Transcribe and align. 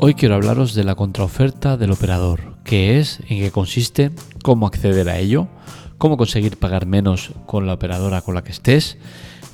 Hoy 0.00 0.14
quiero 0.14 0.36
hablaros 0.36 0.74
de 0.74 0.84
la 0.84 0.94
contraoferta 0.94 1.76
del 1.76 1.90
operador, 1.90 2.54
qué 2.62 3.00
es, 3.00 3.18
en 3.28 3.40
qué 3.40 3.50
consiste, 3.50 4.12
cómo 4.44 4.68
acceder 4.68 5.08
a 5.08 5.18
ello, 5.18 5.48
cómo 5.98 6.16
conseguir 6.16 6.56
pagar 6.56 6.86
menos 6.86 7.32
con 7.46 7.66
la 7.66 7.72
operadora 7.72 8.20
con 8.20 8.36
la 8.36 8.44
que 8.44 8.52
estés 8.52 8.96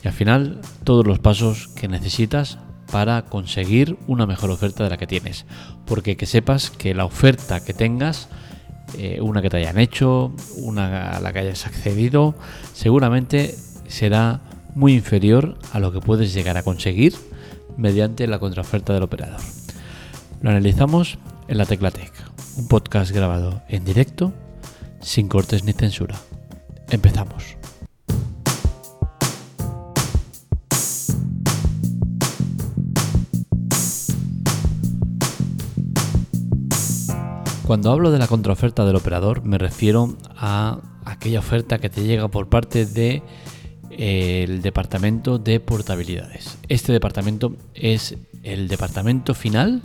y 0.04 0.06
al 0.06 0.12
final 0.12 0.60
todos 0.84 1.06
los 1.06 1.18
pasos 1.18 1.68
que 1.68 1.88
necesitas 1.88 2.58
para 2.92 3.22
conseguir 3.22 3.96
una 4.06 4.26
mejor 4.26 4.50
oferta 4.50 4.84
de 4.84 4.90
la 4.90 4.98
que 4.98 5.06
tienes. 5.06 5.46
Porque 5.86 6.18
que 6.18 6.26
sepas 6.26 6.68
que 6.68 6.92
la 6.92 7.06
oferta 7.06 7.64
que 7.64 7.72
tengas, 7.72 8.28
eh, 8.98 9.20
una 9.22 9.40
que 9.40 9.48
te 9.48 9.56
hayan 9.56 9.78
hecho, 9.78 10.30
una 10.58 11.16
a 11.16 11.20
la 11.20 11.32
que 11.32 11.38
hayas 11.38 11.66
accedido, 11.66 12.34
seguramente 12.74 13.54
será 13.88 14.42
muy 14.74 14.92
inferior 14.92 15.56
a 15.72 15.80
lo 15.80 15.90
que 15.90 16.00
puedes 16.00 16.34
llegar 16.34 16.58
a 16.58 16.62
conseguir 16.62 17.14
mediante 17.78 18.26
la 18.26 18.38
contraoferta 18.38 18.92
del 18.92 19.04
operador. 19.04 19.40
Lo 20.44 20.50
analizamos 20.50 21.18
en 21.48 21.56
la 21.56 21.64
Tecla 21.64 21.90
Tech, 21.90 22.12
un 22.58 22.68
podcast 22.68 23.12
grabado 23.12 23.62
en 23.66 23.82
directo, 23.82 24.34
sin 25.00 25.26
cortes 25.26 25.64
ni 25.64 25.72
censura. 25.72 26.16
Empezamos. 26.90 27.56
Cuando 37.66 37.90
hablo 37.90 38.10
de 38.10 38.18
la 38.18 38.26
contraoferta 38.26 38.84
del 38.84 38.96
operador 38.96 39.46
me 39.46 39.56
refiero 39.56 40.14
a 40.36 40.78
aquella 41.06 41.38
oferta 41.38 41.78
que 41.78 41.88
te 41.88 42.04
llega 42.04 42.28
por 42.28 42.50
parte 42.50 42.84
de 42.84 43.22
eh, 43.92 44.44
el 44.46 44.60
departamento 44.60 45.38
de 45.38 45.58
portabilidades. 45.60 46.58
Este 46.68 46.92
departamento 46.92 47.56
es 47.72 48.18
el 48.42 48.68
departamento 48.68 49.32
final 49.32 49.80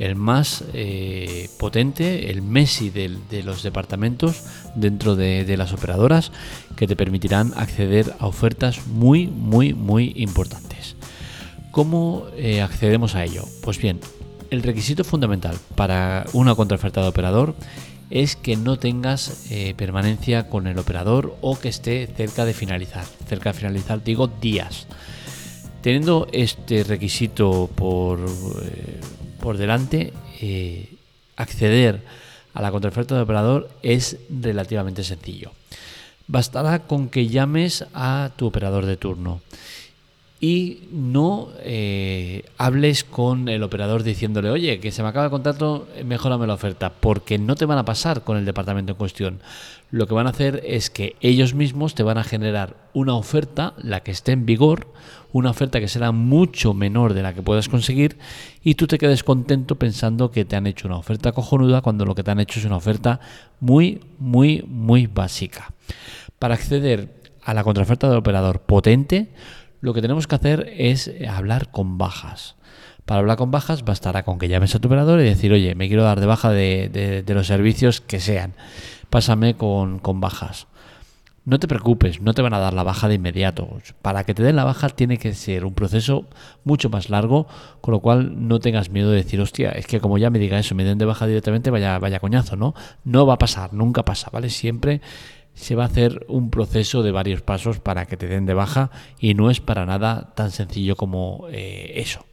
el 0.00 0.16
más 0.16 0.64
eh, 0.72 1.50
potente, 1.58 2.30
el 2.30 2.40
Messi 2.40 2.88
de, 2.88 3.42
los 3.44 3.62
departamentos 3.62 4.42
dentro 4.74 5.14
de, 5.14 5.56
las 5.58 5.72
operadoras 5.72 6.32
que 6.74 6.86
te 6.86 6.96
permitirán 6.96 7.52
acceder 7.54 8.14
a 8.18 8.26
ofertas 8.26 8.86
muy, 8.86 9.26
muy, 9.26 9.74
muy 9.74 10.14
importantes. 10.16 10.96
¿Cómo 11.70 12.26
eh, 12.34 12.62
accedemos 12.62 13.14
a 13.14 13.24
ello? 13.24 13.44
Pues 13.62 13.78
bien, 13.78 14.00
el 14.50 14.62
requisito 14.62 15.04
fundamental 15.04 15.56
para 15.76 16.24
una 16.32 16.54
contraoferta 16.54 17.02
de 17.02 17.08
operador 17.08 17.54
es 18.08 18.36
que 18.36 18.56
no 18.56 18.78
tengas 18.78 19.50
eh, 19.50 19.74
permanencia 19.76 20.48
con 20.48 20.66
el 20.66 20.78
operador 20.78 21.36
o 21.42 21.58
que 21.58 21.68
esté 21.68 22.06
cerca 22.06 22.46
de 22.46 22.54
finalizar. 22.54 23.04
Cerca 23.28 23.52
de 23.52 23.58
finalizar 23.58 24.02
digo 24.02 24.28
días. 24.28 24.86
Teniendo 25.82 26.26
este 26.32 26.84
requisito 26.84 27.70
por 27.74 28.18
por 29.40 29.56
delante, 29.56 30.12
eh, 30.40 30.88
acceder 31.36 32.02
a 32.54 32.62
la 32.62 32.70
contraoferta 32.70 33.16
de 33.16 33.22
operador 33.22 33.70
es 33.82 34.18
relativamente 34.28 35.04
sencillo. 35.04 35.52
Bastará 36.26 36.80
con 36.80 37.08
que 37.08 37.28
llames 37.28 37.84
a 37.92 38.30
tu 38.36 38.46
operador 38.46 38.86
de 38.86 38.96
turno 38.96 39.40
y 40.40 40.88
no 40.90 41.48
eh, 41.58 42.44
hables 42.56 43.04
con 43.04 43.48
el 43.48 43.62
operador 43.62 44.02
diciéndole, 44.02 44.48
oye, 44.48 44.80
que 44.80 44.90
se 44.90 45.02
me 45.02 45.08
acaba 45.08 45.26
el 45.26 45.30
contrato, 45.30 45.86
mejorame 46.04 46.46
la 46.46 46.54
oferta, 46.54 46.90
porque 46.98 47.38
no 47.38 47.56
te 47.56 47.66
van 47.66 47.76
a 47.76 47.84
pasar 47.84 48.24
con 48.24 48.38
el 48.38 48.46
departamento 48.46 48.92
en 48.92 48.98
cuestión. 48.98 49.40
Lo 49.90 50.06
que 50.06 50.14
van 50.14 50.26
a 50.26 50.30
hacer 50.30 50.62
es 50.64 50.88
que 50.88 51.16
ellos 51.20 51.52
mismos 51.52 51.94
te 51.94 52.02
van 52.02 52.16
a 52.16 52.24
generar 52.24 52.76
una 52.94 53.14
oferta, 53.14 53.74
la 53.76 54.00
que 54.00 54.12
esté 54.12 54.32
en 54.32 54.46
vigor, 54.46 54.86
una 55.32 55.50
oferta 55.50 55.78
que 55.78 55.88
será 55.88 56.10
mucho 56.10 56.72
menor 56.72 57.12
de 57.12 57.22
la 57.22 57.34
que 57.34 57.42
puedas 57.42 57.68
conseguir 57.68 58.16
y 58.64 58.74
tú 58.74 58.86
te 58.86 58.98
quedes 58.98 59.22
contento 59.22 59.76
pensando 59.76 60.30
que 60.30 60.44
te 60.44 60.56
han 60.56 60.66
hecho 60.66 60.88
una 60.88 60.96
oferta 60.96 61.32
cojonuda 61.32 61.82
cuando 61.82 62.04
lo 62.04 62.14
que 62.14 62.22
te 62.22 62.30
han 62.30 62.40
hecho 62.40 62.60
es 62.60 62.66
una 62.66 62.76
oferta 62.76 63.20
muy, 63.60 64.00
muy, 64.18 64.64
muy 64.66 65.06
básica. 65.06 65.72
Para 66.38 66.54
acceder 66.54 67.20
a 67.42 67.52
la 67.52 67.62
contraoferta 67.62 68.08
del 68.08 68.18
operador 68.18 68.60
potente, 68.60 69.28
lo 69.80 69.94
que 69.94 70.02
tenemos 70.02 70.26
que 70.26 70.34
hacer 70.34 70.72
es 70.76 71.10
hablar 71.28 71.70
con 71.70 71.98
bajas. 71.98 72.56
Para 73.04 73.20
hablar 73.20 73.38
con 73.38 73.50
bajas 73.50 73.84
bastará 73.84 74.22
con 74.22 74.38
que 74.38 74.48
llames 74.48 74.74
a 74.74 74.78
tu 74.78 74.88
operador 74.88 75.20
y 75.20 75.24
decir, 75.24 75.52
oye, 75.52 75.74
me 75.74 75.88
quiero 75.88 76.04
dar 76.04 76.20
de 76.20 76.26
baja 76.26 76.50
de, 76.50 77.24
los 77.26 77.46
servicios 77.46 78.00
que 78.00 78.20
sean. 78.20 78.54
Pásame 79.08 79.54
con, 79.54 79.98
con 79.98 80.20
bajas. 80.20 80.68
No 81.46 81.58
te 81.58 81.66
preocupes, 81.66 82.20
no 82.20 82.34
te 82.34 82.42
van 82.42 82.52
a 82.52 82.58
dar 82.58 82.74
la 82.74 82.82
baja 82.82 83.08
de 83.08 83.14
inmediato. 83.14 83.78
Para 84.02 84.24
que 84.24 84.34
te 84.34 84.42
den 84.42 84.56
la 84.56 84.64
baja 84.64 84.90
tiene 84.90 85.16
que 85.16 85.34
ser 85.34 85.64
un 85.64 85.74
proceso 85.74 86.28
mucho 86.64 86.90
más 86.90 87.08
largo, 87.08 87.48
con 87.80 87.92
lo 87.92 88.00
cual 88.00 88.46
no 88.46 88.60
tengas 88.60 88.90
miedo 88.90 89.10
de 89.10 89.16
decir, 89.16 89.40
hostia, 89.40 89.70
es 89.70 89.86
que 89.86 90.00
como 90.00 90.18
ya 90.18 90.28
me 90.30 90.38
diga 90.38 90.58
eso, 90.58 90.74
me 90.74 90.84
den 90.84 90.98
de 90.98 91.06
baja 91.06 91.26
directamente, 91.26 91.70
vaya, 91.70 91.98
vaya 91.98 92.20
coñazo, 92.20 92.56
¿no? 92.56 92.74
No 93.04 93.26
va 93.26 93.34
a 93.34 93.38
pasar, 93.38 93.72
nunca 93.72 94.04
pasa, 94.04 94.28
¿vale? 94.30 94.50
Siempre 94.50 95.00
se 95.54 95.74
va 95.74 95.84
a 95.84 95.86
hacer 95.86 96.24
un 96.28 96.50
proceso 96.50 97.02
de 97.02 97.12
varios 97.12 97.42
pasos 97.42 97.80
para 97.80 98.06
que 98.06 98.16
te 98.16 98.28
den 98.28 98.46
de 98.46 98.54
baja 98.54 98.90
y 99.18 99.34
no 99.34 99.50
es 99.50 99.60
para 99.60 99.86
nada 99.86 100.32
tan 100.34 100.50
sencillo 100.50 100.96
como 100.96 101.46
eh, 101.50 101.92
eso. 101.96 102.24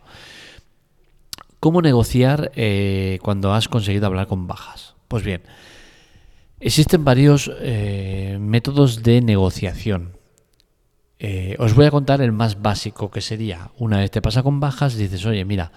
¿Cómo 1.59 1.81
negociar 1.81 2.51
eh, 2.55 3.19
cuando 3.21 3.53
has 3.53 3.67
conseguido 3.67 4.07
hablar 4.07 4.27
con 4.27 4.47
bajas? 4.47 4.95
Pues 5.07 5.23
bien, 5.23 5.41
existen 6.59 7.03
varios 7.03 7.51
eh, 7.59 8.37
métodos 8.39 9.03
de 9.03 9.21
negociación. 9.21 10.13
os 11.57 11.73
voy 11.73 11.85
a 11.85 11.91
contar 11.91 12.21
el 12.21 12.31
más 12.31 12.61
básico 12.61 13.09
que 13.09 13.21
sería, 13.21 13.71
una 13.77 13.97
vez 13.97 14.11
te 14.11 14.21
pasa 14.21 14.43
con 14.43 14.59
bajas, 14.59 14.95
dices, 14.95 15.25
oye, 15.25 15.43
mira, 15.45 15.71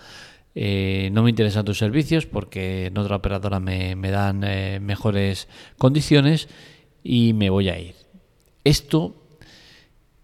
no 0.54 1.22
me 1.22 1.30
interesan 1.30 1.64
tus 1.64 1.78
servicios 1.78 2.26
porque 2.26 2.86
en 2.86 2.98
otra 2.98 3.16
operadora 3.16 3.58
me, 3.58 3.96
me 3.96 4.10
dan 4.10 4.40
mejores 4.84 5.48
condiciones 5.78 6.48
y 7.02 7.32
me 7.32 7.50
voy 7.50 7.68
a 7.68 7.78
ir. 7.78 7.94
Esto 8.64 9.14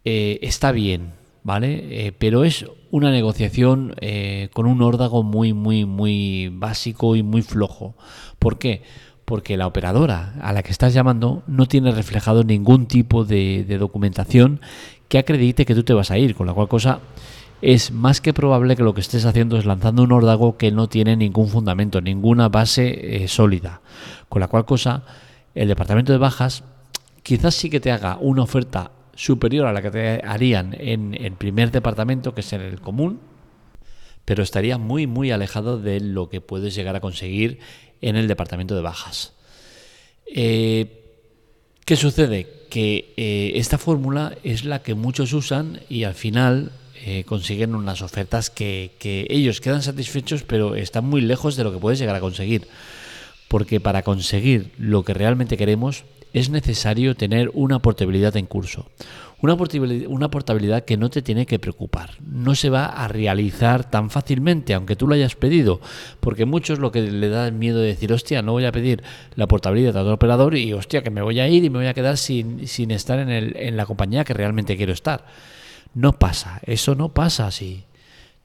eh, 0.05 0.39
está 0.43 0.73
bien, 0.73 1.15
¿vale? 1.43 2.07
Eh, 2.07 2.13
pero 2.17 2.45
es 2.45 2.67
una 2.91 3.11
negociación 3.11 3.95
eh, 4.01 4.51
con 4.53 4.67
un 4.67 4.83
órdago 4.83 5.23
muy, 5.23 5.53
muy, 5.53 5.85
muy 5.85 6.49
básico 6.53 7.17
y 7.17 7.23
muy 7.23 7.43
flojo. 7.43 7.97
¿Por 8.39 8.59
qué? 8.59 8.83
Porque 9.25 9.57
la 9.57 9.67
operadora 9.67 10.35
a 10.41 10.53
la 10.53 10.63
que 10.63 10.71
estás 10.71 10.95
llamando 10.95 11.43
no 11.47 11.67
tiene 11.67 11.91
reflejado 11.91 12.45
ningún 12.45 12.87
tipo 12.87 13.25
de, 13.25 13.65
de 13.65 13.79
documentación 13.79 14.61
que 15.09 15.19
acredite 15.19 15.67
que 15.67 15.75
tú 15.75 15.83
te 15.83 15.93
vas 15.93 16.11
a 16.11 16.19
ir, 16.19 16.35
con 16.35 16.47
la 16.47 16.53
cual 16.53 16.69
cosa 16.69 17.01
es 17.63 17.91
más 17.91 18.21
que 18.21 18.35
probable 18.35 18.77
que 18.77 18.85
lo 18.85 18.95
que 18.95 19.01
estés 19.01 19.25
haciendo 19.25 19.57
es 19.57 19.65
lanzando 19.65 20.03
un 20.03 20.13
órdago 20.13 20.57
que 20.57 20.71
no 20.71 20.89
tiene 20.89 21.17
ningún 21.17 21.49
fundamento, 21.49 22.01
ninguna 22.01 22.49
base 22.49 23.27
sólida. 23.29 23.81
Con 24.29 24.41
la 24.41 24.49
cual 24.49 24.67
cosa 24.67 25.03
el 25.57 25.69
departamento 25.69 26.13
de 26.13 26.19
bajas 26.19 26.63
quizás 27.23 27.55
sí 27.55 27.71
que 27.71 27.81
te 27.81 27.91
haga 27.91 28.19
una 28.21 28.43
oferta 28.43 28.93
superior 29.15 29.67
a 29.67 29.73
la 29.73 29.83
que 29.83 29.91
te 29.91 30.21
harían 30.25 30.77
en 30.79 31.15
el 31.15 31.33
primer 31.33 31.73
departamento, 31.73 32.35
que 32.35 32.43
es 32.43 32.53
en 32.53 32.61
el 32.61 32.81
común, 32.81 33.19
pero 34.27 34.43
estaría 34.43 34.77
muy, 34.77 35.07
muy 35.07 35.31
alejado 35.31 35.81
de 35.81 36.01
lo 36.01 36.29
que 36.29 36.43
puedes 36.43 36.75
llegar 36.75 36.95
a 36.95 37.01
conseguir 37.01 37.59
en 38.03 38.17
el 38.17 38.29
departamento 38.29 38.77
de 38.77 38.83
bajas. 38.83 39.33
Eh, 40.27 41.03
¿Qué 41.87 41.97
sucede? 41.97 42.67
Que 42.69 43.15
eh, 43.17 43.53
esta 43.55 43.79
fórmula 43.79 44.37
es 44.45 44.65
la 44.65 44.83
que 44.83 44.95
muchos 44.95 45.33
usan 45.33 45.81
y 45.89 46.05
al 46.05 46.15
final 46.15 46.73
eh, 47.07 47.25
consiguen 47.25 47.75
unas 47.75 48.03
ofertas 48.03 48.51
que, 48.51 48.93
que 48.99 49.27
ellos 49.31 49.63
quedan 49.63 49.83
satisfechos, 49.83 50.43
pero 50.43 50.75
están 50.75 51.07
muy 51.07 51.23
lejos 51.23 51.57
de 51.57 51.65
lo 51.65 51.73
que 51.73 51.79
puedes 51.79 51.99
llegar 51.99 52.17
a 52.17 52.21
conseguir 52.21 52.69
porque 53.49 53.81
para 53.81 54.03
conseguir 54.03 54.73
lo 54.79 55.05
que 55.05 55.15
realmente 55.15 55.57
queremos 55.57 56.05
es 56.33 56.51
necesario 56.51 57.15
tener 57.15 57.51
una 57.55 57.79
portabilidad 57.79 58.37
en 58.37 58.47
curso. 58.47 58.87
Una 59.41 59.57
portabilidad, 59.57 60.09
una 60.11 60.31
portabilidad, 60.31 60.85
que 60.85 60.97
no 60.97 61.09
te 61.09 61.23
tiene 61.23 61.47
que 61.47 61.59
preocupar. 61.59 62.11
No 62.21 62.55
se 62.55 62.69
va 62.69 62.87
a 62.87 63.09
realizar 63.09 63.89
tan 63.89 64.11
fácilmente, 64.11 64.75
aunque 64.75 64.97
tú 64.97 65.07
lo 65.07 65.15
hayas 65.15 65.35
pedido. 65.35 65.81
Porque 66.21 66.45
muchos 66.45 66.79
lo 66.79 66.91
que 66.91 67.03
le 67.03 67.29
da 67.29 67.51
miedo 67.51 67.81
de 67.81 67.89
decir, 67.89 68.13
hostia, 68.13 68.43
no 68.43 68.53
voy 68.53 68.65
a 68.65 68.73
pedir 68.73 69.03
la 69.35 69.47
portabilidad 69.47 69.97
a 69.97 70.03
otro 70.03 70.15
operador 70.15 70.57
y 70.57 70.73
hostia, 70.73 71.03
que 71.03 71.11
me 71.11 71.23
voy 71.23 71.41
a 71.41 71.49
ir 71.49 71.65
y 71.65 71.71
me 71.71 71.79
voy 71.79 71.87
a 71.87 71.95
quedar 71.95 72.17
sin, 72.17 72.67
sin 72.67 72.91
estar 72.91 73.19
en, 73.19 73.31
el, 73.31 73.57
en 73.57 73.77
la 73.77 73.87
compañía 73.87 74.25
que 74.25 74.35
realmente 74.35 74.77
quiero 74.77 74.93
estar. 74.93 75.27
No 75.95 76.19
pasa, 76.19 76.61
eso 76.65 76.95
no 76.95 77.11
pasa 77.11 77.47
así 77.47 77.85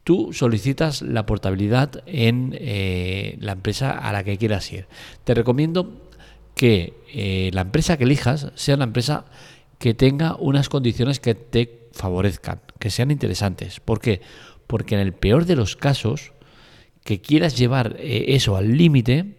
tú 0.04 0.34
solicitas 0.34 1.02
la 1.02 1.26
portabilidad 1.26 2.04
en 2.06 2.56
eh, 2.60 3.38
la 3.40 3.54
empresa 3.54 3.92
a 3.92 4.12
la 4.12 4.24
que 4.24 4.38
quieras 4.38 4.72
ir. 4.72 4.88
Te 5.24 5.34
recomiendo 5.34 6.10
que 6.56 6.94
eh, 7.14 7.50
la 7.54 7.62
empresa 7.62 7.98
que 7.98 8.04
elijas 8.04 8.52
sea 8.56 8.78
la 8.78 8.84
empresa 8.84 9.26
que 9.78 9.94
tenga 9.94 10.36
unas 10.36 10.70
condiciones 10.70 11.20
que 11.20 11.36
te 11.36 11.90
favorezcan, 11.92 12.62
que 12.80 12.90
sean 12.90 13.12
interesantes. 13.12 13.80
¿Por 13.80 14.00
qué? 14.00 14.22
Porque 14.68 14.96
en 14.96 15.02
el 15.02 15.14
peor 15.14 15.46
de 15.46 15.56
los 15.56 15.76
casos, 15.76 16.34
que 17.04 17.22
quieras 17.22 17.58
llevar 17.58 17.96
eh, 18.00 18.26
eso 18.30 18.56
al 18.56 18.78
límite, 18.78 19.38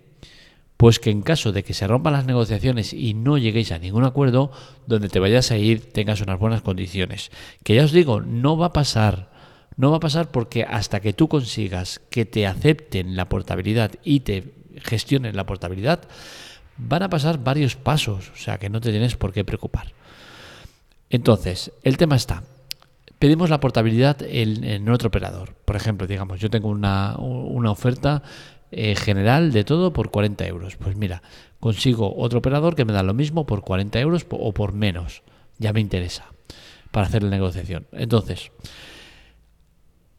pues 0.76 0.98
que 0.98 1.10
en 1.10 1.22
caso 1.22 1.52
de 1.52 1.62
que 1.62 1.74
se 1.74 1.86
rompan 1.86 2.14
las 2.14 2.26
negociaciones 2.26 2.92
y 2.92 3.14
no 3.14 3.38
lleguéis 3.38 3.70
a 3.70 3.78
ningún 3.78 4.04
acuerdo, 4.04 4.50
donde 4.86 5.08
te 5.08 5.20
vayas 5.20 5.52
a 5.52 5.56
ir 5.56 5.92
tengas 5.92 6.20
unas 6.20 6.40
buenas 6.40 6.62
condiciones. 6.62 7.30
Que 7.62 7.76
ya 7.76 7.84
os 7.84 7.92
digo, 7.92 8.20
no 8.20 8.56
va 8.56 8.66
a 8.66 8.72
pasar 8.72 9.31
No 9.76 9.90
va 9.90 9.96
a 9.98 10.00
pasar 10.00 10.30
porque 10.30 10.64
hasta 10.64 11.00
que 11.00 11.12
tú 11.12 11.28
consigas 11.28 12.00
que 12.10 12.24
te 12.24 12.46
acepten 12.46 13.16
la 13.16 13.28
portabilidad 13.28 13.92
y 14.04 14.20
te 14.20 14.52
gestionen 14.82 15.36
la 15.36 15.46
portabilidad, 15.46 16.00
van 16.76 17.02
a 17.02 17.10
pasar 17.10 17.42
varios 17.42 17.76
pasos, 17.76 18.30
o 18.34 18.36
sea 18.36 18.58
que 18.58 18.70
no 18.70 18.80
te 18.80 18.90
tienes 18.90 19.16
por 19.16 19.32
qué 19.32 19.44
preocupar. 19.44 19.92
Entonces, 21.10 21.72
el 21.82 21.96
tema 21.96 22.16
está. 22.16 22.42
Pedimos 23.18 23.50
la 23.50 23.60
portabilidad 23.60 24.16
en, 24.22 24.88
otro 24.88 25.08
operador. 25.08 25.54
Por 25.64 25.76
ejemplo, 25.76 26.06
digamos, 26.06 26.40
yo 26.40 26.50
tengo 26.50 26.68
una, 26.68 27.14
oferta 27.16 28.22
eh, 28.70 28.96
general 28.96 29.52
de 29.52 29.62
todo 29.62 29.92
por 29.92 30.10
40 30.10 30.46
euros. 30.46 30.76
Pues 30.76 30.96
mira, 30.96 31.22
consigo 31.60 32.14
otro 32.16 32.40
operador 32.40 32.74
que 32.74 32.84
me 32.84 32.92
da 32.92 33.02
lo 33.02 33.14
mismo 33.14 33.46
por 33.46 33.62
40 33.62 34.00
euros 34.00 34.26
o 34.30 34.52
por 34.52 34.72
menos. 34.72 35.22
Ya 35.58 35.72
me 35.72 35.80
interesa 35.80 36.32
para 36.90 37.06
hacer 37.06 37.22
la 37.22 37.30
negociación. 37.30 37.86
Entonces, 37.92 38.50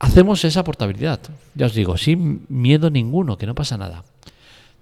hacemos 0.03 0.43
esa 0.43 0.65
portabilidad. 0.65 1.19
Ya 1.55 1.67
os 1.67 1.73
digo, 1.73 1.97
sin 1.97 2.45
miedo 2.49 2.89
ninguno, 2.89 3.37
que 3.37 3.45
no 3.45 3.55
pasa 3.55 3.77
nada. 3.77 4.03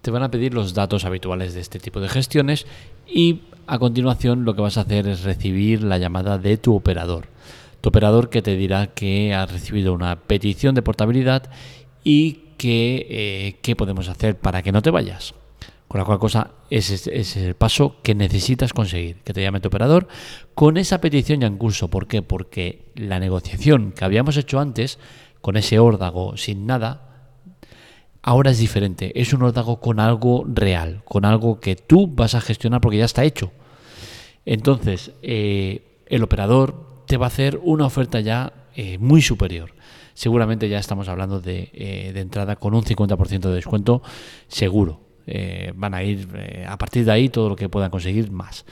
Te 0.02 0.10
van 0.10 0.24
a 0.24 0.32
pedir 0.32 0.54
los 0.54 0.74
datos 0.74 1.06
habituales 1.06 1.54
de 1.54 1.62
este 1.62 1.80
tipo 1.80 2.00
de 2.00 2.10
gestiones 2.10 2.66
y 3.08 3.42
a 3.68 3.78
continuación 3.78 4.46
lo 4.46 4.56
que 4.56 4.64
vas 4.64 4.78
a 4.78 4.82
hacer 4.82 5.08
es 5.08 5.24
recibir 5.24 5.84
la 5.84 6.00
llamada 6.00 6.40
de 6.40 6.58
tu 6.58 6.76
operador. 6.76 7.28
Tu 7.82 7.90
operador 7.90 8.30
que 8.30 8.42
te 8.42 8.56
dirá 8.56 8.88
que 8.88 9.36
ha 9.36 9.46
recibido 9.46 9.94
una 9.94 10.16
petición 10.16 10.74
de 10.74 10.82
portabilidad 10.82 11.52
y 12.04 12.40
que 12.58 13.06
eh, 13.10 13.60
qué 13.62 13.76
podemos 13.76 14.10
hacer 14.10 14.38
para 14.38 14.64
que 14.64 14.72
no 14.72 14.82
te 14.82 14.90
vayas. 14.90 15.36
Con 15.92 16.00
la 16.00 16.06
cual 16.06 16.20
cosa 16.20 16.52
ese 16.70 16.96
es 17.20 17.36
el 17.36 17.54
paso 17.56 17.98
que 18.02 18.16
necesitas 18.16 18.72
conseguir, 18.72 19.18
que 19.26 19.34
te 19.34 19.42
llame 19.42 19.60
tu 19.60 19.68
operador 19.68 20.08
con 20.56 20.78
esa 20.78 21.02
petición 21.02 21.42
ya 21.42 21.48
en 21.48 21.58
curso. 21.58 21.90
¿Por 21.90 22.08
qué? 22.08 22.22
Porque 22.22 22.94
la 22.96 23.20
negociación 23.20 23.92
que 23.92 24.06
habíamos 24.06 24.38
hecho 24.38 24.62
antes, 24.62 25.00
con 25.42 25.58
ese 25.58 25.80
órdago 25.80 26.38
sin 26.38 26.66
nada, 26.66 27.34
ahora 28.22 28.52
es 28.52 28.60
diferente. 28.60 29.20
Es 29.20 29.34
un 29.34 29.44
órdago 29.44 29.82
con 29.82 30.00
algo 30.00 30.46
real, 30.48 31.02
con 31.04 31.26
algo 31.26 31.60
que 31.60 31.76
tú 31.76 32.08
vas 32.08 32.36
a 32.36 32.40
gestionar 32.40 32.80
porque 32.80 33.00
ya 33.00 33.04
está 33.04 33.26
hecho. 33.26 33.52
Entonces, 34.46 35.12
eh, 35.22 36.06
el 36.06 36.24
operador 36.24 37.04
te 37.06 37.18
va 37.18 37.26
a 37.26 37.28
hacer 37.28 37.60
una 37.64 37.86
oferta 37.86 38.22
ya 38.22 38.54
eh, 38.78 38.98
muy 38.98 39.22
superior. 39.22 39.74
Seguramente 40.14 40.70
ya 40.70 40.80
estamos 40.80 41.10
hablando 41.10 41.42
de, 41.42 41.70
eh, 41.74 42.12
de 42.14 42.22
entrada 42.22 42.56
con 42.56 42.76
un 42.76 42.86
50% 42.86 43.50
de 43.50 43.56
descuento 43.56 44.02
seguro 44.48 45.11
eh, 45.28 45.72
van 45.76 45.94
a 45.94 46.04
ir 46.04 46.28
eh, 46.36 46.66
a 46.68 46.78
partir 46.78 47.06
de 47.06 47.12
ahí 47.12 47.30
todo 47.30 47.50
lo 47.50 47.56
que 47.56 47.70
puedan 47.70 47.90
conseguir 47.90 48.32
más. 48.32 48.66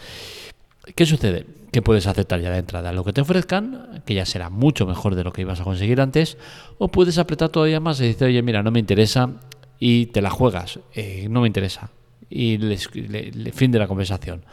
¿Qué 0.95 1.05
sucede? 1.05 1.45
Que 1.71 1.81
puedes 1.81 2.07
aceptar 2.07 2.41
ya 2.41 2.51
de 2.51 2.59
entrada 2.59 2.91
lo 2.93 3.03
que 3.03 3.13
te 3.13 3.21
ofrezcan, 3.21 4.01
que 4.05 4.15
ya 4.15 4.25
será 4.25 4.49
mucho 4.49 4.85
mejor 4.85 5.15
de 5.15 5.23
lo 5.23 5.31
que 5.31 5.41
ibas 5.41 5.61
a 5.61 5.63
conseguir 5.63 6.01
antes, 6.01 6.37
o 6.77 6.87
puedes 6.87 7.17
apretar 7.17 7.49
todavía 7.49 7.79
más 7.79 7.99
y 8.01 8.07
decir, 8.07 8.27
oye, 8.27 8.41
mira, 8.41 8.63
no 8.63 8.71
me 8.71 8.79
interesa 8.79 9.31
y 9.79 10.07
te 10.07 10.21
la 10.21 10.29
juegas, 10.29 10.79
eh, 10.93 11.27
no 11.29 11.41
me 11.41 11.47
interesa. 11.47 11.91
Y 12.29 12.57
le, 12.57 12.77
fin 12.77 13.71
de 13.71 13.79
la 13.79 13.87
conversación. 13.87 14.43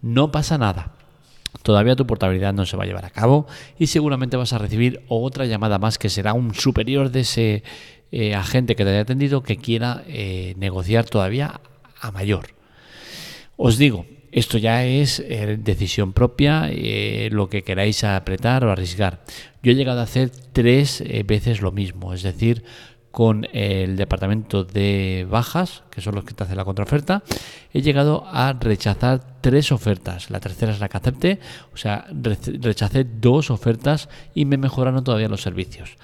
No 0.00 0.30
pasa 0.30 0.56
nada. 0.56 0.92
Todavía 1.62 1.96
tu 1.96 2.06
portabilidad 2.06 2.54
no 2.54 2.66
se 2.66 2.76
va 2.76 2.84
a 2.84 2.86
llevar 2.86 3.04
a 3.04 3.10
cabo 3.10 3.46
y 3.78 3.88
seguramente 3.88 4.36
vas 4.36 4.52
a 4.52 4.58
recibir 4.58 5.02
otra 5.08 5.46
llamada 5.46 5.78
más 5.78 5.98
que 5.98 6.08
será 6.08 6.32
un 6.32 6.54
superior 6.54 7.10
de 7.10 7.20
ese 7.20 7.62
eh, 8.10 8.34
a 8.34 8.42
gente 8.42 8.74
que 8.74 8.84
te 8.84 8.90
haya 8.90 9.00
atendido 9.00 9.42
que 9.42 9.58
quiera 9.58 10.02
eh, 10.06 10.54
negociar 10.56 11.04
todavía 11.04 11.60
a 12.00 12.10
mayor. 12.10 12.54
Os 13.56 13.76
digo, 13.76 14.06
esto 14.32 14.56
ya 14.56 14.84
es 14.86 15.20
eh, 15.20 15.58
decisión 15.60 16.12
propia, 16.12 16.70
lo 17.30 17.48
que 17.48 17.62
queráis 17.62 18.04
apretar 18.04 18.64
o 18.64 18.70
arriesgar. 18.70 19.24
Yo 19.62 19.72
he 19.72 19.74
llegado 19.74 20.00
a 20.00 20.04
hacer 20.04 20.30
tres 20.30 21.02
veces 21.26 21.60
lo 21.60 21.72
mismo, 21.72 22.14
es 22.14 22.22
decir, 22.22 22.62
con 23.10 23.48
el 23.52 23.96
departamento 23.96 24.64
de 24.64 25.26
bajas, 25.28 25.82
que 25.90 26.00
son 26.00 26.14
los 26.14 26.24
que 26.24 26.34
te 26.34 26.44
hacen 26.44 26.56
la 26.56 26.64
contraoferta, 26.64 27.22
he 27.72 27.82
llegado 27.82 28.24
a 28.26 28.52
rechazar 28.52 29.37
tres 29.40 29.72
ofertas. 29.72 30.30
La 30.30 30.40
tercera 30.40 30.72
es 30.72 30.80
la 30.80 30.88
que 30.88 30.96
acepté, 30.96 31.40
o 31.72 31.76
sea, 31.76 32.06
rechacé 32.10 33.04
dos 33.04 33.50
ofertas 33.50 34.08
y 34.34 34.44
me 34.44 34.56
mejoraron 34.56 35.04
todavía 35.04 35.28
los 35.28 35.42
servicios. 35.42 35.96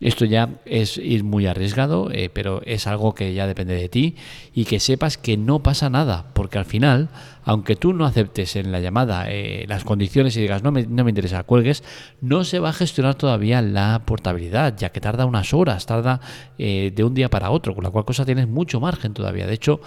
Esto 0.00 0.24
ya 0.24 0.48
es 0.64 0.98
ir 0.98 1.22
muy 1.22 1.46
arriesgado, 1.46 2.10
eh, 2.10 2.28
pero 2.32 2.60
es 2.64 2.86
algo 2.86 3.14
que 3.14 3.34
ya 3.34 3.46
depende 3.46 3.74
de 3.74 3.88
ti 3.88 4.16
y 4.52 4.64
que 4.64 4.80
sepas 4.80 5.16
que 5.16 5.36
no 5.36 5.62
pasa 5.62 5.90
nada, 5.90 6.32
porque 6.34 6.58
al 6.58 6.64
final, 6.64 7.08
aunque 7.44 7.76
tú 7.76 7.92
no 7.92 8.04
aceptes 8.04 8.56
en 8.56 8.72
la 8.72 8.80
llamada 8.80 9.26
eh, 9.28 9.64
las 9.68 9.84
condiciones 9.84 10.36
y 10.36 10.40
digas 10.40 10.62
no 10.64 10.72
me, 10.72 10.86
no 10.86 11.04
me 11.04 11.10
interesa, 11.10 11.44
cuelgues, 11.44 11.84
no 12.20 12.42
se 12.42 12.58
va 12.58 12.70
a 12.70 12.72
gestionar 12.72 13.14
todavía 13.14 13.62
la 13.62 14.02
portabilidad, 14.04 14.76
ya 14.76 14.90
que 14.90 15.00
tarda 15.00 15.24
unas 15.24 15.54
horas, 15.54 15.86
tarda 15.86 16.20
eh, 16.58 16.92
de 16.94 17.04
un 17.04 17.14
día 17.14 17.30
para 17.30 17.50
otro, 17.50 17.74
con 17.74 17.84
la 17.84 17.90
cual 17.90 18.04
cosa 18.04 18.24
tienes 18.24 18.48
mucho 18.48 18.80
margen 18.80 19.14
todavía. 19.14 19.46
De 19.46 19.54
hecho, 19.54 19.80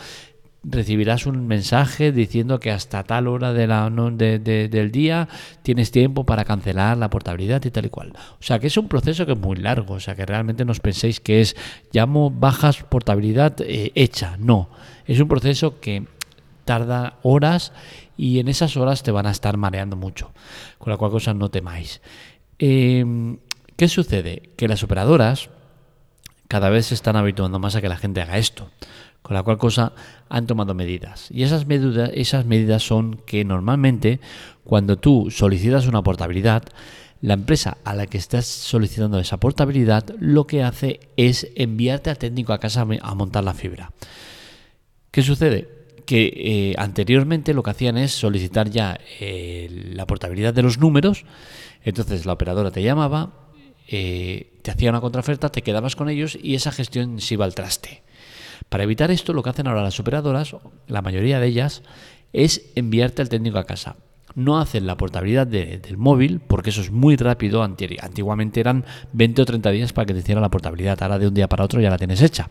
recibirás 0.68 1.26
un 1.26 1.48
mensaje 1.48 2.12
diciendo 2.12 2.60
que 2.60 2.72
hasta 2.72 3.04
tal 3.04 3.28
hora 3.28 3.54
de 3.54 3.68
la, 3.68 3.90
del 3.90 4.92
día 4.92 5.28
tienes 5.62 5.92
tiempo 5.92 6.26
para 6.26 6.46
cancelar 6.46 6.98
la 6.98 7.10
portabilidad 7.10 7.64
y 7.66 7.72
tal 7.72 7.86
y 7.86 7.90
cual. 7.90 8.14
O 8.40 8.44
sea 8.44 8.60
que 8.60 8.68
es 8.68 8.78
un 8.78 8.88
proceso 8.88 9.26
que 9.26 9.34
es 9.34 9.40
muy 9.40 9.58
largo, 9.58 9.96
o 9.96 10.00
sea 10.00 10.16
que 10.16 10.26
realmente 10.26 10.66
no 10.66 10.72
os 10.72 10.80
penséis 10.80 11.20
que 11.20 11.42
es 11.42 11.56
llamo 11.92 12.32
bajas 12.32 12.84
portabilidad 12.84 13.56
eh, 13.62 13.92
hecha, 13.96 14.38
no, 14.40 14.70
es 15.06 15.20
un 15.20 15.28
proceso 15.28 15.80
que 15.80 16.06
tarda 16.66 17.20
horas 17.22 17.72
y 18.18 18.40
en 18.40 18.48
esas 18.48 18.76
horas 18.76 19.04
te 19.04 19.12
van 19.12 19.28
a 19.28 19.32
estar 19.32 19.58
mareando 19.58 19.96
mucho, 19.96 20.32
con 20.80 20.92
la 20.92 20.98
cual 20.98 21.12
cosa 21.12 21.34
no 21.34 21.50
temáis. 21.50 22.02
Em, 22.60 23.38
¿Qué 23.78 23.88
sucede? 23.88 24.52
Que 24.56 24.68
las 24.68 24.84
operadoras 24.84 25.50
cada 26.48 26.70
vez 26.70 26.88
se 26.88 26.94
están 26.94 27.16
habituando 27.16 27.60
más 27.60 27.76
a 27.76 27.82
que 27.82 27.90
la 27.90 27.98
gente 27.98 28.22
haga 28.22 28.38
esto. 28.38 28.70
Con 29.26 29.34
la 29.34 29.42
cual 29.42 29.58
cosa 29.58 29.94
han 30.30 30.46
tomado 30.46 30.76
medidas. 30.76 31.32
Y 31.32 31.42
esas 31.42 31.66
medidas, 31.66 32.12
esas 32.14 32.46
medidas 32.46 32.84
son 32.84 33.22
que 33.26 33.44
normalmente 33.44 34.20
cuando 34.64 34.98
tú 34.98 35.32
solicitas 35.32 35.88
una 35.88 36.04
portabilidad, 36.04 36.62
la 37.22 37.34
empresa 37.34 37.80
a 37.84 37.96
la 37.96 38.06
que 38.06 38.20
estás 38.20 38.46
solicitando 38.46 39.18
esa 39.18 39.38
portabilidad 39.38 40.14
lo 40.20 40.46
que 40.46 40.62
hace 40.62 41.00
es 41.18 41.48
enviarte 41.56 42.12
al 42.12 42.20
técnico 42.20 42.54
a 42.54 42.60
casa 42.60 42.82
a 43.02 43.16
montar 43.16 43.44
la 43.44 43.56
fibra. 43.56 43.94
¿Qué 45.10 45.24
sucede? 45.24 45.70
Que 46.06 46.26
eh, 46.36 46.76
anteriormente 46.78 47.56
lo 47.56 47.64
que 47.64 47.72
hacían 47.72 47.98
es 47.98 48.12
solicitar 48.12 48.70
ya 48.70 49.00
eh, 49.20 49.92
la 49.96 50.06
portabilidad 50.06 50.54
de 50.54 50.62
los 50.62 50.78
números, 50.78 51.26
entonces 51.84 52.28
la 52.28 52.34
operadora 52.34 52.70
te 52.70 52.84
llamaba, 52.84 53.50
eh, 53.88 54.60
te 54.62 54.70
hacía 54.70 54.92
una 54.92 55.02
contraoferta, 55.02 55.50
te 55.50 55.64
quedabas 55.64 55.96
con 55.96 56.10
ellos 56.10 56.38
y 56.40 56.54
esa 56.54 56.72
gestión 56.72 57.20
se 57.20 57.34
iba 57.34 57.46
al 57.46 57.56
traste. 57.56 58.05
Para 58.70 58.84
evitar 58.84 59.12
esto, 59.12 59.34
lo 59.34 59.44
que 59.44 59.50
hacen 59.50 59.68
ahora 59.68 59.84
las 59.84 60.00
operadoras, 60.00 60.56
la 60.88 61.02
mayoría 61.02 61.40
de 61.40 61.48
ellas, 61.48 61.84
es 62.34 62.72
enviarte 62.76 63.22
al 63.22 63.30
técnico 63.30 63.58
a 63.58 63.66
casa. 63.66 63.96
No 64.34 64.60
hacen 64.60 64.86
la 64.86 64.98
portabilidad 64.98 65.48
del 65.48 65.98
móvil, 65.98 66.42
porque 66.46 66.72
eso 66.72 66.82
es 66.82 66.92
muy 66.92 67.16
rápido. 67.16 67.64
Antiguamente 67.64 68.60
eran 68.60 68.84
20 69.14 69.42
o 69.42 69.46
30 69.46 69.72
días 69.72 69.94
para 69.94 70.06
que 70.06 70.14
te 70.14 70.20
hiciera 70.20 70.42
la 70.42 70.50
portabilidad. 70.50 71.02
Ahora 71.02 71.20
de 71.20 71.28
un 71.28 71.34
día 71.34 71.48
para 71.48 71.64
otro 71.64 71.80
ya 71.80 71.90
la 71.90 71.98
tienes 71.98 72.22
hecha. 72.22 72.50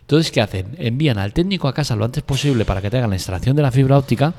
Entonces, 0.00 0.32
¿qué 0.32 0.40
hacen? 0.40 0.74
Envían 0.78 1.18
al 1.18 1.34
técnico 1.34 1.68
a 1.68 1.74
casa 1.74 1.94
lo 1.94 2.06
antes 2.06 2.22
posible 2.22 2.64
para 2.64 2.80
que 2.80 2.88
te 2.88 2.96
hagan 2.96 3.10
la 3.10 3.16
instalación 3.16 3.54
de 3.54 3.60
la 3.60 3.70
fibra 3.70 3.98
óptica 3.98 4.32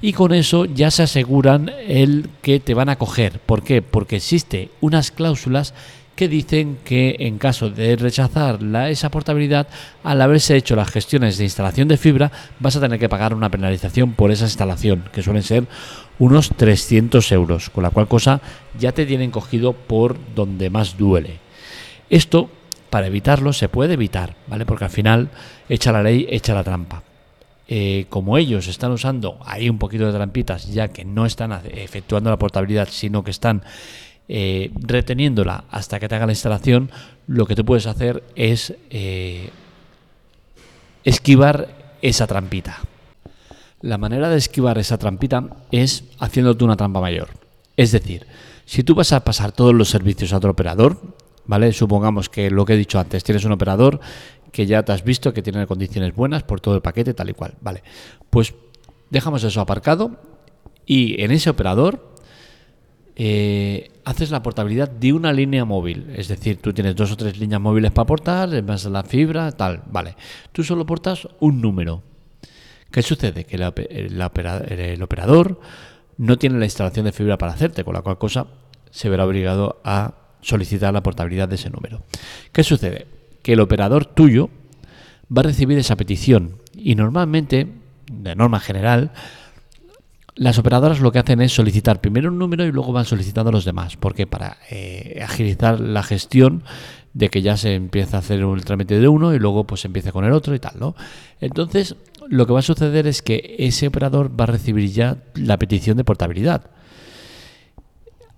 y 0.00 0.12
con 0.12 0.32
eso 0.32 0.64
ya 0.64 0.92
se 0.92 1.02
aseguran 1.02 1.72
el 1.88 2.30
que 2.40 2.60
te 2.60 2.72
van 2.72 2.88
a 2.88 2.94
coger. 2.94 3.40
¿Por 3.40 3.64
qué? 3.64 3.82
Porque 3.82 4.14
existe 4.14 4.70
unas 4.80 5.10
cláusulas 5.10 5.74
que 6.18 6.26
dicen 6.26 6.78
que 6.84 7.14
en 7.20 7.38
caso 7.38 7.70
de 7.70 7.94
rechazar 7.94 8.60
la, 8.60 8.90
esa 8.90 9.08
portabilidad, 9.08 9.68
al 10.02 10.20
haberse 10.20 10.56
hecho 10.56 10.74
las 10.74 10.90
gestiones 10.90 11.38
de 11.38 11.44
instalación 11.44 11.86
de 11.86 11.96
fibra, 11.96 12.32
vas 12.58 12.74
a 12.74 12.80
tener 12.80 12.98
que 12.98 13.08
pagar 13.08 13.34
una 13.34 13.52
penalización 13.52 14.14
por 14.14 14.32
esa 14.32 14.46
instalación, 14.46 15.04
que 15.12 15.22
suelen 15.22 15.44
ser 15.44 15.68
unos 16.18 16.48
300 16.56 17.30
euros, 17.30 17.70
con 17.70 17.84
la 17.84 17.90
cual 17.90 18.08
cosa 18.08 18.40
ya 18.76 18.90
te 18.90 19.06
tienen 19.06 19.30
cogido 19.30 19.74
por 19.74 20.16
donde 20.34 20.70
más 20.70 20.98
duele. 20.98 21.38
Esto, 22.10 22.50
para 22.90 23.06
evitarlo, 23.06 23.52
se 23.52 23.68
puede 23.68 23.94
evitar, 23.94 24.34
¿vale? 24.48 24.66
Porque 24.66 24.86
al 24.86 24.90
final, 24.90 25.28
echa 25.68 25.92
la 25.92 26.02
ley, 26.02 26.26
echa 26.28 26.52
la 26.52 26.64
trampa. 26.64 27.04
Eh, 27.68 28.06
como 28.08 28.38
ellos 28.38 28.66
están 28.66 28.90
usando 28.90 29.38
ahí 29.44 29.70
un 29.70 29.78
poquito 29.78 30.06
de 30.06 30.14
trampitas, 30.14 30.66
ya 30.66 30.88
que 30.88 31.04
no 31.04 31.26
están 31.26 31.60
efectuando 31.70 32.28
la 32.28 32.38
portabilidad, 32.38 32.88
sino 32.90 33.22
que 33.22 33.30
están 33.30 33.62
eh, 34.28 34.70
reteniéndola 34.74 35.64
hasta 35.70 35.98
que 35.98 36.08
te 36.08 36.14
haga 36.14 36.26
la 36.26 36.32
instalación, 36.32 36.90
lo 37.26 37.46
que 37.46 37.54
tú 37.54 37.64
puedes 37.64 37.86
hacer 37.86 38.22
es 38.36 38.74
eh, 38.90 39.50
esquivar 41.04 41.68
esa 42.02 42.26
trampita. 42.26 42.78
La 43.80 43.96
manera 43.96 44.28
de 44.28 44.36
esquivar 44.36 44.78
esa 44.78 44.98
trampita 44.98 45.44
es 45.70 46.04
haciéndote 46.18 46.64
una 46.64 46.76
trampa 46.76 47.00
mayor. 47.00 47.28
Es 47.76 47.92
decir, 47.92 48.26
si 48.64 48.82
tú 48.82 48.94
vas 48.94 49.12
a 49.12 49.24
pasar 49.24 49.52
todos 49.52 49.74
los 49.74 49.88
servicios 49.88 50.32
a 50.32 50.38
otro 50.38 50.50
operador, 50.50 51.00
¿vale? 51.46 51.72
Supongamos 51.72 52.28
que 52.28 52.50
lo 52.50 52.64
que 52.64 52.74
he 52.74 52.76
dicho 52.76 52.98
antes, 52.98 53.24
tienes 53.24 53.44
un 53.44 53.52
operador 53.52 54.00
que 54.52 54.66
ya 54.66 54.82
te 54.82 54.92
has 54.92 55.04
visto 55.04 55.32
que 55.32 55.42
tiene 55.42 55.66
condiciones 55.66 56.14
buenas 56.14 56.42
por 56.42 56.60
todo 56.60 56.74
el 56.74 56.82
paquete, 56.82 57.14
tal 57.14 57.30
y 57.30 57.34
cual, 57.34 57.54
¿vale? 57.60 57.82
Pues 58.30 58.54
dejamos 59.10 59.44
eso 59.44 59.60
aparcado 59.60 60.16
y 60.84 61.22
en 61.22 61.30
ese 61.30 61.50
operador 61.50 62.14
eh, 63.16 63.90
haces 64.08 64.30
la 64.30 64.42
portabilidad 64.42 64.90
de 64.90 65.12
una 65.12 65.34
línea 65.34 65.66
móvil. 65.66 66.10
Es 66.16 66.28
decir, 66.28 66.62
tú 66.62 66.72
tienes 66.72 66.96
dos 66.96 67.12
o 67.12 67.16
tres 67.16 67.38
líneas 67.38 67.60
móviles 67.60 67.90
para 67.90 68.06
portar, 68.06 68.62
más 68.62 68.86
la 68.86 69.02
fibra, 69.02 69.52
tal, 69.52 69.82
vale. 69.90 70.16
Tú 70.50 70.64
solo 70.64 70.86
portas 70.86 71.28
un 71.40 71.60
número. 71.60 72.02
¿Qué 72.90 73.02
sucede? 73.02 73.44
Que 73.44 73.56
el, 73.56 75.02
operador 75.02 75.60
no 76.16 76.38
tiene 76.38 76.58
la 76.58 76.64
instalación 76.64 77.04
de 77.04 77.12
fibra 77.12 77.36
para 77.36 77.52
hacerte, 77.52 77.84
con 77.84 77.92
la 77.92 78.00
cual 78.00 78.16
cosa 78.16 78.46
se 78.90 79.10
verá 79.10 79.26
obligado 79.26 79.78
a 79.84 80.14
solicitar 80.40 80.94
la 80.94 81.02
portabilidad 81.02 81.48
de 81.48 81.56
ese 81.56 81.68
número. 81.68 82.02
¿Qué 82.50 82.64
sucede? 82.64 83.06
Que 83.42 83.52
el 83.52 83.60
operador 83.60 84.06
tuyo 84.06 84.48
va 85.30 85.40
a 85.40 85.44
recibir 85.44 85.76
esa 85.76 85.96
petición 85.96 86.56
y 86.74 86.94
normalmente, 86.94 87.66
de 88.10 88.34
norma 88.34 88.58
general, 88.58 89.12
las 90.38 90.58
operadoras 90.58 91.00
lo 91.00 91.10
que 91.10 91.18
hacen 91.18 91.40
es 91.40 91.52
solicitar 91.52 92.00
primero 92.00 92.30
un 92.30 92.38
número 92.38 92.64
y 92.64 92.72
luego 92.72 92.92
van 92.92 93.04
solicitando 93.04 93.50
los 93.50 93.64
demás, 93.64 93.96
porque 93.96 94.26
para 94.26 94.56
eh, 94.70 95.20
agilizar 95.22 95.80
la 95.80 96.02
gestión 96.02 96.62
de 97.12 97.28
que 97.28 97.42
ya 97.42 97.56
se 97.56 97.74
empieza 97.74 98.16
a 98.16 98.20
hacer 98.20 98.40
el 98.40 98.64
trámite 98.64 99.00
de 99.00 99.08
uno 99.08 99.34
y 99.34 99.40
luego 99.40 99.64
pues 99.64 99.84
empieza 99.84 100.12
con 100.12 100.24
el 100.24 100.32
otro 100.32 100.54
y 100.54 100.60
tal, 100.60 100.78
¿no? 100.78 100.94
Entonces, 101.40 101.96
lo 102.28 102.46
que 102.46 102.52
va 102.52 102.60
a 102.60 102.62
suceder 102.62 103.08
es 103.08 103.20
que 103.20 103.56
ese 103.58 103.88
operador 103.88 104.38
va 104.38 104.44
a 104.44 104.48
recibir 104.48 104.90
ya 104.90 105.16
la 105.34 105.58
petición 105.58 105.96
de 105.96 106.04
portabilidad 106.04 106.70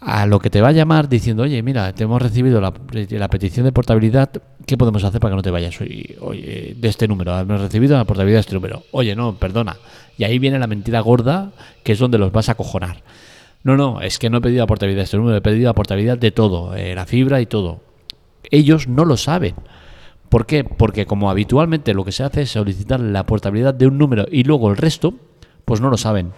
a 0.01 0.27
lo 0.27 0.39
que 0.39 0.49
te 0.49 0.63
va 0.63 0.69
a 0.69 0.73
llamar 0.73 1.09
diciendo, 1.09 1.43
oye, 1.43 1.63
mira, 1.63 1.93
te 1.93 2.05
hemos 2.05 2.21
recibido 2.23 2.61
la, 2.61 2.73
petición 3.29 3.67
de 3.67 3.73
portabilidad, 3.73 4.31
¿qué 4.67 4.79
podemos 4.79 5.05
hacer 5.05 5.21
para 5.21 5.33
que 5.33 5.37
no 5.37 5.43
te 5.43 5.51
vayas 5.51 5.79
oye, 5.81 6.75
de 6.77 6.89
este 6.89 7.07
número? 7.07 7.39
Hemos 7.39 7.61
recibido 7.61 7.97
la 7.97 8.05
portabilidad 8.05 8.39
de 8.39 8.41
este 8.41 8.55
número. 8.55 8.83
Oye, 8.93 9.15
no, 9.15 9.35
perdona. 9.35 9.77
Y 10.17 10.25
ahí 10.25 10.39
viene 10.39 10.59
la 10.59 10.67
mentira 10.67 11.01
gorda, 11.01 11.53
que 11.85 11.93
es 11.93 11.99
donde 11.99 12.17
los 12.17 12.33
vas 12.33 12.49
a 12.49 12.55
cojonar. 12.55 13.03
No, 13.63 13.77
no, 13.77 14.01
es 14.01 14.19
que 14.19 14.31
no 14.31 14.39
he 14.39 14.41
pedido 14.41 14.63
la 14.63 14.67
portabilidad 14.67 15.01
de 15.01 15.05
este 15.05 15.19
número, 15.19 15.37
he 15.37 15.43
pedido 15.43 15.69
la 15.69 15.75
portabilidad 15.75 16.17
de 16.17 16.31
todo, 16.31 16.75
eh, 16.75 16.95
la 16.95 17.05
fibra 17.05 17.43
y 17.43 17.47
todo. 17.47 17.81
Ellos 18.51 18.89
no 18.89 19.05
lo 19.05 19.19
saben. 19.19 19.55
¿Por 20.31 20.47
qué? 20.47 20.65
Porque 20.65 21.05
como 21.05 21.31
habitualmente 21.31 21.93
lo 21.93 22.05
que 22.05 22.13
se 22.13 22.23
hace 22.23 22.43
es 22.43 22.51
solicitar 22.51 23.01
la 23.01 23.27
portabilidad 23.27 23.75
de 23.75 23.87
un 23.87 23.99
número 23.99 24.27
y 24.31 24.45
luego 24.45 24.71
el 24.71 24.79
resto, 24.79 25.13
pues 25.67 25.83
no 25.83 25.91
lo 25.91 25.99
saben. 25.99 26.33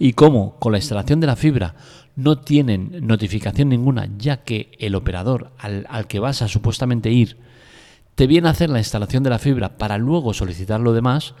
Y 0.00 0.14
como 0.14 0.56
con 0.56 0.72
la 0.72 0.78
instalación 0.78 1.20
de 1.20 1.26
la 1.26 1.36
fibra 1.36 1.74
no 2.16 2.38
tienen 2.38 3.06
notificación 3.06 3.68
ninguna, 3.68 4.08
ya 4.16 4.38
que 4.38 4.72
el 4.78 4.94
operador 4.94 5.52
al, 5.58 6.06
que 6.08 6.18
vas 6.18 6.40
a 6.40 6.48
supuestamente 6.48 7.12
ir 7.12 7.36
te 8.14 8.26
viene 8.26 8.48
a 8.48 8.52
hacer 8.52 8.70
la 8.70 8.78
instalación 8.78 9.22
de 9.22 9.30
la 9.30 9.38
fibra 9.38 9.76
para 9.76 9.98
luego 9.98 10.32
solicitar 10.32 10.80
lo 10.80 10.94
demás, 10.94 11.34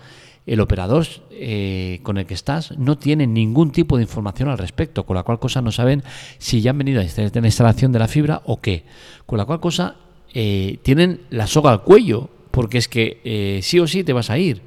el 0.46 0.60
operador 0.60 1.06
eh, 1.30 2.00
con 2.02 2.18
el 2.18 2.26
que 2.26 2.34
estás 2.34 2.76
no 2.78 2.98
tiene 2.98 3.26
ningún 3.26 3.72
tipo 3.72 3.96
de 3.96 4.02
información 4.02 4.50
al 4.50 4.58
respecto, 4.58 5.04
con 5.04 5.16
la 5.16 5.22
cual 5.22 5.38
cosa 5.38 5.62
no 5.62 5.72
saben 5.72 6.02
si 6.36 6.60
ya 6.60 6.72
han 6.72 6.78
venido 6.78 7.00
a 7.00 7.04
la 7.04 7.46
instalación 7.46 7.92
de 7.92 7.98
la 7.98 8.08
fibra 8.08 8.42
o 8.44 8.60
qué. 8.60 8.84
Con 9.24 9.38
la 9.38 9.46
cual 9.46 9.60
cosa 9.60 9.96
eh, 10.34 10.78
tienen 10.82 11.22
la 11.30 11.46
soga 11.46 11.70
al 11.70 11.82
cuello, 11.82 12.28
porque 12.50 12.76
es 12.76 12.88
que 12.88 13.22
eh, 13.24 13.60
sí 13.62 13.78
o 13.78 13.86
sí 13.86 14.04
te 14.04 14.12
vas 14.12 14.28
a 14.28 14.38
ir. 14.38 14.60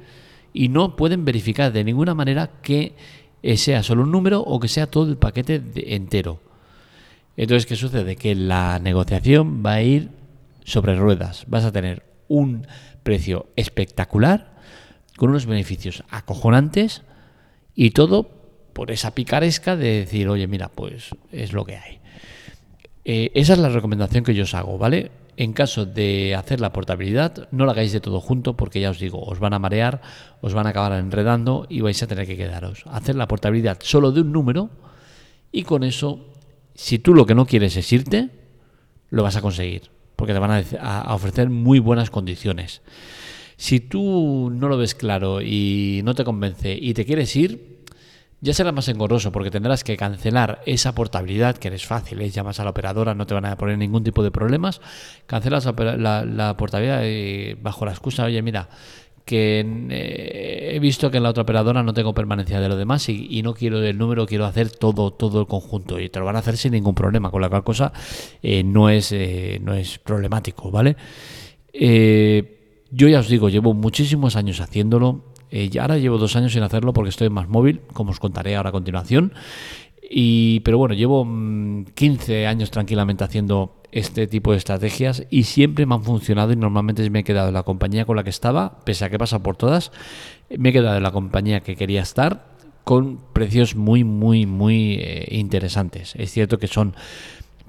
Y 0.52 0.68
no 0.68 0.96
pueden 0.96 1.24
verificar 1.24 1.72
de 1.72 1.84
ninguna 1.84 2.14
manera 2.14 2.50
que 2.62 2.94
eh, 3.46 3.58
sea 3.58 3.82
solo 3.82 4.04
un 4.04 4.10
número 4.10 4.40
o 4.40 4.58
que 4.58 4.68
sea 4.68 4.86
todo 4.86 5.10
el 5.10 5.18
paquete 5.18 5.62
entero. 5.94 6.40
Entonces, 7.36 7.66
¿qué 7.66 7.76
sucede? 7.76 8.16
Que 8.16 8.34
la 8.34 8.78
negociación 8.78 9.62
va 9.64 9.74
a 9.74 9.82
ir 9.82 10.08
sobre 10.64 10.96
ruedas. 10.96 11.44
Vas 11.46 11.64
a 11.64 11.70
tener 11.70 12.02
un 12.26 12.66
precio 13.02 13.48
espectacular, 13.54 14.54
con 15.18 15.28
unos 15.28 15.44
beneficios 15.44 16.04
acojonantes 16.08 17.02
y 17.74 17.90
todo 17.90 18.30
por 18.72 18.90
esa 18.90 19.14
picaresca 19.14 19.76
de 19.76 20.00
decir, 20.00 20.26
oye, 20.30 20.46
mira, 20.46 20.70
pues 20.70 21.10
es 21.30 21.52
lo 21.52 21.66
que 21.66 21.76
hay. 21.76 22.00
Eh, 23.04 23.30
esa 23.34 23.52
es 23.52 23.58
la 23.58 23.68
recomendación 23.68 24.24
que 24.24 24.34
yo 24.34 24.44
os 24.44 24.54
hago, 24.54 24.78
¿vale? 24.78 25.10
En 25.36 25.52
caso 25.52 25.84
de 25.86 26.34
hacer 26.34 26.60
la 26.60 26.72
portabilidad, 26.72 27.48
no 27.50 27.66
la 27.66 27.72
hagáis 27.72 27.92
de 27.92 28.00
todo 28.00 28.20
junto 28.20 28.56
porque 28.56 28.80
ya 28.80 28.90
os 28.90 28.98
digo, 28.98 29.22
os 29.22 29.40
van 29.40 29.54
a 29.54 29.58
marear, 29.58 30.00
os 30.40 30.54
van 30.54 30.66
a 30.66 30.70
acabar 30.70 30.92
enredando 30.92 31.66
y 31.68 31.80
vais 31.80 32.02
a 32.02 32.06
tener 32.06 32.26
que 32.26 32.36
quedaros. 32.36 32.84
Hacer 32.86 33.16
la 33.16 33.26
portabilidad 33.26 33.78
solo 33.82 34.12
de 34.12 34.20
un 34.20 34.32
número 34.32 34.70
y 35.50 35.64
con 35.64 35.82
eso, 35.82 36.26
si 36.74 36.98
tú 36.98 37.14
lo 37.14 37.26
que 37.26 37.34
no 37.34 37.46
quieres 37.46 37.76
es 37.76 37.92
irte, 37.92 38.30
lo 39.10 39.22
vas 39.22 39.36
a 39.36 39.42
conseguir 39.42 39.94
porque 40.16 40.32
te 40.32 40.38
van 40.38 40.64
a, 40.80 41.14
ofrecer 41.14 41.50
muy 41.50 41.78
buenas 41.78 42.10
condiciones. 42.10 42.82
Si 43.56 43.80
tú 43.80 44.50
no 44.52 44.68
lo 44.68 44.76
ves 44.76 44.94
claro 44.94 45.40
y 45.40 46.00
no 46.04 46.14
te 46.14 46.24
convence 46.24 46.76
y 46.80 46.94
te 46.94 47.04
quieres 47.04 47.34
ir, 47.36 47.73
ya 48.40 48.52
será 48.52 48.72
más 48.72 48.88
engorroso 48.88 49.32
porque 49.32 49.50
tendrás 49.50 49.84
que 49.84 49.96
cancelar 49.96 50.60
esa 50.66 50.94
portabilidad, 50.94 51.56
que 51.56 51.68
es 51.68 51.86
fácil, 51.86 52.20
¿eh? 52.20 52.30
llamas 52.30 52.60
a 52.60 52.64
la 52.64 52.70
operadora, 52.70 53.14
no 53.14 53.26
te 53.26 53.34
van 53.34 53.46
a 53.46 53.56
poner 53.56 53.78
ningún 53.78 54.04
tipo 54.04 54.22
de 54.22 54.30
problemas, 54.30 54.80
cancelas 55.26 55.64
la, 55.64 56.54
portabilidad 56.58 57.02
bajo 57.62 57.86
la 57.86 57.92
excusa, 57.92 58.24
oye, 58.24 58.42
mira, 58.42 58.68
que 59.24 59.60
eh, 59.90 60.72
he 60.74 60.78
visto 60.78 61.10
que 61.10 61.16
en 61.16 61.22
la 61.22 61.30
otra 61.30 61.44
operadora 61.44 61.82
no 61.82 61.94
tengo 61.94 62.12
permanencia 62.12 62.60
de 62.60 62.68
lo 62.68 62.76
demás 62.76 63.08
y, 63.08 63.42
no 63.42 63.54
quiero 63.54 63.82
el 63.82 63.96
número, 63.96 64.26
quiero 64.26 64.44
hacer 64.44 64.70
todo, 64.70 65.12
todo 65.12 65.40
el 65.40 65.46
conjunto 65.46 65.98
y 65.98 66.10
te 66.10 66.18
lo 66.18 66.26
van 66.26 66.36
a 66.36 66.40
hacer 66.40 66.58
sin 66.58 66.72
ningún 66.72 66.94
problema, 66.94 67.30
con 67.30 67.40
la 67.40 67.48
cual 67.48 67.64
cosa 67.64 67.92
eh, 68.42 68.62
no, 68.62 68.90
es, 68.90 69.14
no 69.62 69.74
es 69.74 69.98
problemático, 69.98 70.70
¿vale? 70.70 70.96
yo 71.72 73.08
ya 73.08 73.18
os 73.18 73.28
digo, 73.28 73.48
llevo 73.48 73.74
muchísimos 73.74 74.36
años 74.36 74.60
haciéndolo, 74.60 75.33
eh, 75.56 75.70
ahora 75.80 75.98
llevo 75.98 76.18
dos 76.18 76.34
años 76.34 76.52
sin 76.52 76.64
hacerlo 76.64 76.92
porque 76.92 77.10
estoy 77.10 77.30
más 77.30 77.48
móvil, 77.48 77.82
como 77.92 78.10
os 78.10 78.18
contaré 78.18 78.56
ahora 78.56 78.70
a 78.70 78.72
continuación. 78.72 79.32
Y, 80.10 80.60
pero 80.60 80.78
bueno, 80.78 80.96
llevo 80.96 81.22
15 81.22 82.44
mm, 82.44 82.48
años 82.48 82.72
tranquilamente 82.72 83.22
haciendo 83.22 83.76
este 83.92 84.26
tipo 84.26 84.50
de 84.50 84.58
estrategias 84.58 85.24
y 85.30 85.44
siempre 85.44 85.86
me 85.86 85.94
han 85.94 86.02
funcionado 86.02 86.52
y 86.52 86.56
normalmente 86.56 87.08
me 87.08 87.20
he 87.20 87.24
quedado 87.24 87.48
en 87.48 87.54
la 87.54 87.62
compañía 87.62 88.04
con 88.04 88.16
la 88.16 88.24
que 88.24 88.30
estaba, 88.30 88.80
pese 88.84 89.04
a 89.04 89.10
que 89.10 89.14
he 89.14 89.18
pasado 89.20 89.44
por 89.44 89.56
todas, 89.56 89.92
me 90.58 90.70
he 90.70 90.72
quedado 90.72 90.96
en 90.96 91.04
la 91.04 91.12
compañía 91.12 91.60
que 91.60 91.76
quería 91.76 92.02
estar 92.02 92.52
con 92.82 93.20
precios 93.32 93.76
muy, 93.76 94.02
muy, 94.02 94.46
muy 94.46 94.94
eh, 94.94 95.28
interesantes. 95.30 96.14
Es 96.16 96.32
cierto 96.32 96.58
que 96.58 96.66
son 96.66 96.96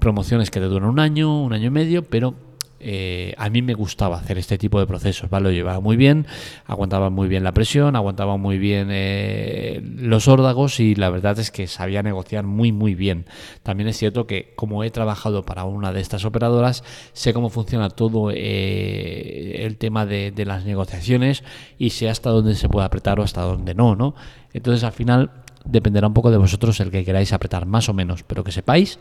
promociones 0.00 0.50
que 0.50 0.58
te 0.58 0.66
duran 0.66 0.88
un 0.88 0.98
año, 0.98 1.40
un 1.40 1.52
año 1.52 1.68
y 1.68 1.70
medio, 1.70 2.02
pero 2.02 2.34
eh, 2.78 3.34
a 3.38 3.48
mí 3.48 3.62
me 3.62 3.74
gustaba 3.74 4.18
hacer 4.18 4.38
este 4.38 4.58
tipo 4.58 4.78
de 4.78 4.86
procesos. 4.86 5.30
Lo 5.30 5.50
llevaba 5.50 5.80
muy 5.80 5.96
bien, 5.96 6.26
aguantaba 6.66 7.10
muy 7.10 7.28
bien 7.28 7.44
la 7.44 7.52
presión, 7.52 7.96
aguantaba 7.96 8.36
muy 8.36 8.58
bien 8.58 8.88
eh, 8.90 9.80
los 9.82 10.28
órdagos 10.28 10.80
y 10.80 10.94
la 10.94 11.10
verdad 11.10 11.38
es 11.38 11.50
que 11.50 11.66
sabía 11.66 12.02
negociar 12.02 12.44
muy 12.44 12.72
muy 12.72 12.94
bien. 12.94 13.26
También 13.62 13.88
es 13.88 13.96
cierto 13.96 14.26
que 14.26 14.52
como 14.56 14.84
he 14.84 14.90
trabajado 14.90 15.44
para 15.44 15.64
una 15.64 15.92
de 15.92 16.00
estas 16.00 16.24
operadoras, 16.24 16.84
sé 17.12 17.32
cómo 17.32 17.50
funciona 17.50 17.90
todo 17.90 18.30
eh, 18.30 19.64
el 19.64 19.76
tema 19.76 20.06
de, 20.06 20.30
de, 20.30 20.44
las 20.44 20.64
negociaciones 20.64 21.44
y 21.78 21.90
sé 21.90 22.08
hasta 22.08 22.30
dónde 22.30 22.54
se 22.54 22.68
puede 22.68 22.86
apretar 22.86 23.20
o 23.20 23.22
hasta 23.22 23.42
dónde 23.42 23.74
no, 23.74 23.96
¿no? 23.96 24.14
Entonces 24.52 24.84
al 24.84 24.92
final 24.92 25.30
dependerá 25.64 26.06
un 26.06 26.14
poco 26.14 26.30
de 26.30 26.38
vosotros 26.38 26.78
el 26.80 26.90
que 26.90 27.04
queráis 27.04 27.32
apretar 27.32 27.66
más 27.66 27.88
o 27.88 27.94
menos, 27.94 28.22
pero 28.22 28.44
que 28.44 28.52
sepáis 28.52 28.98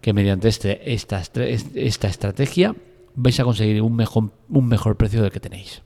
que 0.00 0.12
mediante 0.12 0.48
este, 0.48 0.92
esta, 0.92 1.22
esta 1.22 2.08
estrategia 2.08 2.74
vais 3.14 3.38
a 3.40 3.44
conseguir 3.44 3.82
un 3.82 3.96
mejor, 3.96 4.30
un 4.48 4.68
mejor 4.68 4.96
precio 4.96 5.22
del 5.22 5.30
que 5.30 5.40
tenéis. 5.40 5.82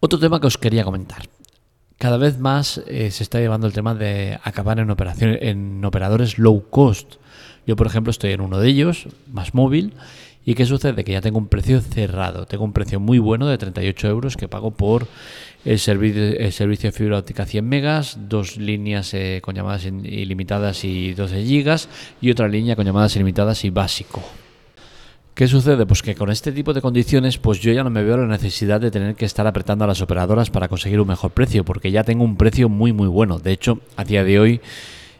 Otro 0.00 0.18
tema 0.18 0.40
que 0.40 0.48
os 0.48 0.58
quería 0.58 0.84
comentar. 0.84 1.28
Cada 1.98 2.16
vez 2.16 2.38
más 2.38 2.82
eh, 2.88 3.12
se 3.12 3.22
está 3.22 3.38
llevando 3.38 3.68
el 3.68 3.72
tema 3.72 3.94
de 3.94 4.38
acabar 4.42 4.80
en, 4.80 4.90
operaciones, 4.90 5.38
en 5.42 5.84
operadores 5.84 6.38
low 6.38 6.68
cost. 6.68 7.14
Yo, 7.66 7.76
por 7.76 7.86
ejemplo, 7.86 8.10
estoy 8.10 8.32
en 8.32 8.40
uno 8.40 8.58
de 8.58 8.68
ellos, 8.68 9.06
más 9.32 9.54
móvil. 9.54 9.92
¿Y 10.44 10.54
qué 10.54 10.66
sucede? 10.66 11.04
Que 11.04 11.12
ya 11.12 11.20
tengo 11.20 11.38
un 11.38 11.46
precio 11.46 11.80
cerrado. 11.80 12.46
Tengo 12.46 12.64
un 12.64 12.72
precio 12.72 12.98
muy 12.98 13.20
bueno 13.20 13.46
de 13.46 13.56
38 13.56 14.08
euros 14.08 14.36
que 14.36 14.48
pago 14.48 14.72
por 14.72 15.06
el, 15.64 15.78
servicio, 15.78 16.50
servicio 16.50 16.90
de 16.90 16.96
fibra 16.96 17.18
óptica 17.18 17.46
100 17.46 17.68
megas, 17.68 18.18
dos 18.28 18.56
líneas 18.56 19.14
eh, 19.14 19.40
con 19.40 19.54
llamadas 19.54 19.84
ilimitadas 19.84 20.82
y 20.82 21.14
12 21.14 21.44
gigas 21.44 21.88
y 22.20 22.32
otra 22.32 22.48
línea 22.48 22.74
con 22.74 22.84
llamadas 22.84 23.14
ilimitadas 23.14 23.64
y 23.64 23.70
básico. 23.70 24.20
¿Qué 25.34 25.48
sucede? 25.48 25.86
Pues 25.86 26.02
que 26.02 26.14
con 26.14 26.30
este 26.30 26.52
tipo 26.52 26.74
de 26.74 26.82
condiciones, 26.82 27.38
pues 27.38 27.58
yo 27.58 27.72
ya 27.72 27.82
no 27.82 27.88
me 27.88 28.02
veo 28.02 28.18
la 28.18 28.26
necesidad 28.26 28.82
de 28.82 28.90
tener 28.90 29.14
que 29.14 29.24
estar 29.24 29.46
apretando 29.46 29.84
a 29.84 29.88
las 29.88 30.02
operadoras 30.02 30.50
para 30.50 30.68
conseguir 30.68 31.00
un 31.00 31.08
mejor 31.08 31.30
precio, 31.30 31.64
porque 31.64 31.90
ya 31.90 32.04
tengo 32.04 32.22
un 32.22 32.36
precio 32.36 32.68
muy 32.68 32.92
muy 32.92 33.08
bueno. 33.08 33.38
De 33.38 33.50
hecho, 33.50 33.80
a 33.96 34.04
día 34.04 34.24
de 34.24 34.38
hoy 34.38 34.60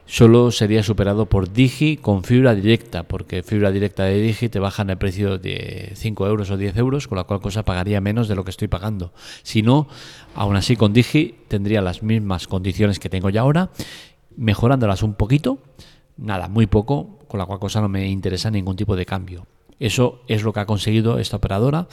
solo 0.05 0.51
sería 0.51 0.83
superado 0.83 1.25
por 1.25 1.51
Digi 1.51 1.97
con 1.97 2.25
fibra 2.25 2.55
directa, 2.55 3.05
porque 3.05 3.43
fibra 3.43 3.71
directa 3.71 4.05
de 4.05 4.21
Digi 4.21 4.51
te 4.51 4.59
bajan 4.59 4.91
el 4.91 4.99
precio 4.99 5.39
de 5.39 5.93
5 5.95 6.27
euros 6.27 6.51
o 6.51 6.59
10 6.59 6.77
euros, 6.77 7.09
con 7.09 7.17
la 7.17 7.25
cual 7.25 7.41
cosa 7.41 7.63
pagaría 7.63 8.03
menos 8.03 8.29
de 8.29 8.35
lo 8.35 8.45
que 8.45 8.51
estoy 8.51 8.69
pagando. 8.69 9.15
Si 9.43 9.63
no, 9.63 9.89
aún 10.35 10.57
así 10.57 10.77
con 10.77 10.93
Digi 10.93 11.37
tendría 11.49 11.81
las 11.81 12.03
mismas 12.03 12.49
condiciones 12.49 12.99
que 12.99 13.09
tengo 13.09 13.31
ya 13.31 13.41
ahora, 13.41 13.71
mejorándolas 14.37 15.03
un 15.03 15.15
poquito, 15.15 15.59
nada, 16.19 16.49
muy 16.49 16.67
poco, 16.67 17.19
con 17.29 17.39
la 17.39 17.47
cual 17.47 17.61
cosa 17.61 17.81
no 17.81 17.89
me 17.89 18.11
interesa 18.11 18.51
ningún 18.51 18.77
tipo 18.77 18.95
de 18.95 19.07
cambio. 19.07 19.47
Eso 19.83 20.23
es 20.29 20.45
lo 20.45 20.53
que 20.53 20.61
ha 20.61 20.67
conseguido 20.67 21.19
esta 21.19 21.39
operadora, 21.39 21.89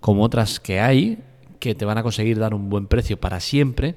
como 0.00 0.22
otras 0.22 0.60
que 0.60 0.80
hay, 0.80 1.18
que 1.60 1.74
te 1.74 1.84
van 1.84 1.98
a 1.98 2.02
conseguir 2.02 2.38
dar 2.38 2.54
un 2.54 2.70
buen 2.70 2.86
precio 2.86 3.20
para 3.20 3.38
siempre 3.38 3.96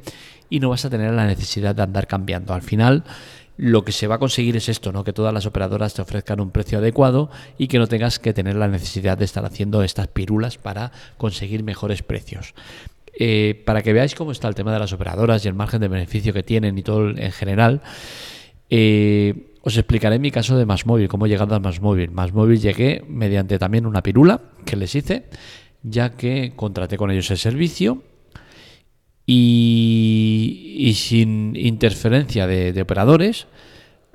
y 0.49 0.59
no 0.59 0.67
vas 0.67 0.83
a 0.83 0.89
tener 0.89 1.13
la 1.13 1.25
necesidad 1.25 1.73
de 1.73 1.81
andar 1.81 2.07
cambiando. 2.07 2.53
Al 2.53 2.61
final, 2.61 3.05
lo 3.55 3.85
que 3.85 3.93
se 3.93 4.07
va 4.07 4.15
a 4.15 4.19
conseguir 4.19 4.57
es 4.57 4.67
esto, 4.67 4.91
¿no? 4.91 5.05
Que 5.05 5.13
todas 5.13 5.33
las 5.33 5.45
operadoras 5.45 5.93
te 5.93 6.01
ofrezcan 6.01 6.41
un 6.41 6.51
precio 6.51 6.79
adecuado 6.79 7.29
y 7.57 7.69
que 7.69 7.79
no 7.79 7.87
tengas 7.87 8.19
que 8.19 8.33
tener 8.33 8.55
la 8.55 8.67
necesidad 8.67 9.17
de 9.17 9.23
estar 9.23 9.45
haciendo 9.45 9.81
estas 9.81 10.09
pirulas 10.09 10.57
para 10.57 10.91
conseguir 11.17 11.63
mejores 11.63 12.03
precios. 12.03 12.53
Eh, 13.17 13.63
para 13.65 13.81
que 13.81 13.93
veáis 13.93 14.13
cómo 14.13 14.33
está 14.33 14.49
el 14.49 14.55
tema 14.55 14.73
de 14.73 14.79
las 14.79 14.91
operadoras 14.91 15.45
y 15.45 15.47
el 15.47 15.53
margen 15.53 15.79
de 15.79 15.87
beneficio 15.87 16.33
que 16.33 16.43
tienen 16.43 16.77
y 16.77 16.83
todo 16.83 17.11
en 17.11 17.31
general, 17.31 17.81
eh, 18.69 19.46
os 19.67 19.75
explicaré 19.75 20.17
mi 20.17 20.31
caso 20.31 20.57
de 20.57 20.65
Más 20.65 20.85
Móvil, 20.85 21.09
cómo 21.09 21.25
he 21.25 21.29
llegado 21.29 21.53
a 21.53 21.59
Más 21.59 21.81
Móvil. 21.81 22.09
Más 22.11 22.31
Móvil 22.31 22.61
llegué 22.61 23.03
mediante 23.07 23.59
también 23.59 23.85
una 23.85 24.01
pirula 24.01 24.39
que 24.65 24.77
les 24.77 24.95
hice, 24.95 25.25
ya 25.83 26.15
que 26.15 26.53
contraté 26.55 26.95
con 26.95 27.11
ellos 27.11 27.29
el 27.31 27.37
servicio 27.37 28.01
y, 29.25 30.93
sin 30.95 31.57
interferencia 31.57 32.47
de, 32.47 32.81
operadores, 32.81 33.47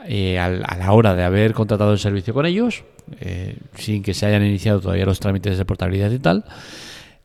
eh, 0.06 0.38
a, 0.38 0.48
la 0.48 0.92
hora 0.92 1.14
de 1.14 1.22
haber 1.22 1.52
contratado 1.52 1.92
el 1.92 1.98
servicio 1.98 2.32
con 2.32 2.46
ellos, 2.46 2.84
eh, 3.20 3.58
sin 3.74 4.02
que 4.02 4.14
se 4.14 4.24
hayan 4.24 4.46
iniciado 4.46 4.80
todavía 4.80 5.04
los 5.04 5.20
trámites 5.20 5.58
de 5.58 5.66
portabilidad 5.66 6.10
y 6.12 6.18
tal, 6.18 6.46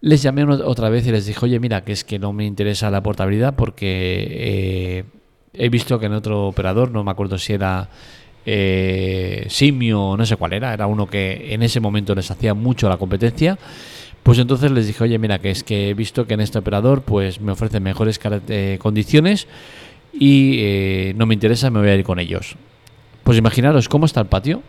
les 0.01 0.22
llamé 0.22 0.43
otra 0.43 0.89
vez 0.89 1.07
y 1.07 1.12
les 1.12 1.25
dije, 1.25 1.39
oye, 1.46 1.62
mira, 1.62 1.86
que 1.86 1.93
es 1.93 2.03
que 2.03 2.19
no 2.19 2.34
me 2.34 2.46
interesa 2.46 2.91
la 2.91 3.01
portabilidad 3.01 3.55
porque 3.55 4.27
eh, 4.29 5.03
he 5.58 5.70
visto 5.70 6.00
que 6.00 6.06
en 6.06 6.14
otro 6.14 6.48
operador, 6.48 6.92
no 6.92 7.04
me 7.04 7.12
acuerdo 7.12 7.38
si 7.38 7.54
era 7.54 7.90
Simio 8.46 10.02
o 10.02 10.18
no 10.18 10.26
sé 10.26 10.38
cuál 10.38 10.54
era, 10.54 10.74
era 10.74 10.88
uno 10.88 11.08
que 11.08 11.54
en 11.54 11.64
ese 11.64 11.82
momento 11.82 12.16
les 12.16 12.32
hacía 12.32 12.54
mucho 12.54 12.88
la 12.88 12.96
competencia 12.96 13.58
pues 14.28 14.40
entonces 14.40 14.72
les 14.72 14.86
dije, 14.88 15.02
oye, 15.06 15.18
mira, 15.20 15.40
que 15.40 15.50
es 15.50 15.64
que 15.64 15.90
he 15.90 15.94
visto 15.94 16.28
que 16.28 16.34
en 16.34 16.42
este 16.42 16.60
operador 16.60 17.02
pues 17.02 17.40
me 17.40 17.54
ofrecen 17.54 17.82
mejores 17.82 18.20
eh, 18.50 18.78
condiciones 18.78 19.48
y 20.12 20.58
eh, 20.60 21.14
no 21.16 21.26
me 21.26 21.34
interesa, 21.34 21.70
me 21.70 21.80
voy 21.80 21.88
a 21.88 21.96
ir 21.96 22.04
con 22.04 22.20
ellos. 22.20 22.58
Pues 23.24 23.38
imaginaros 23.38 23.88
cómo 23.88 24.06
está 24.06 24.20
el 24.20 24.26
patio, 24.26 24.64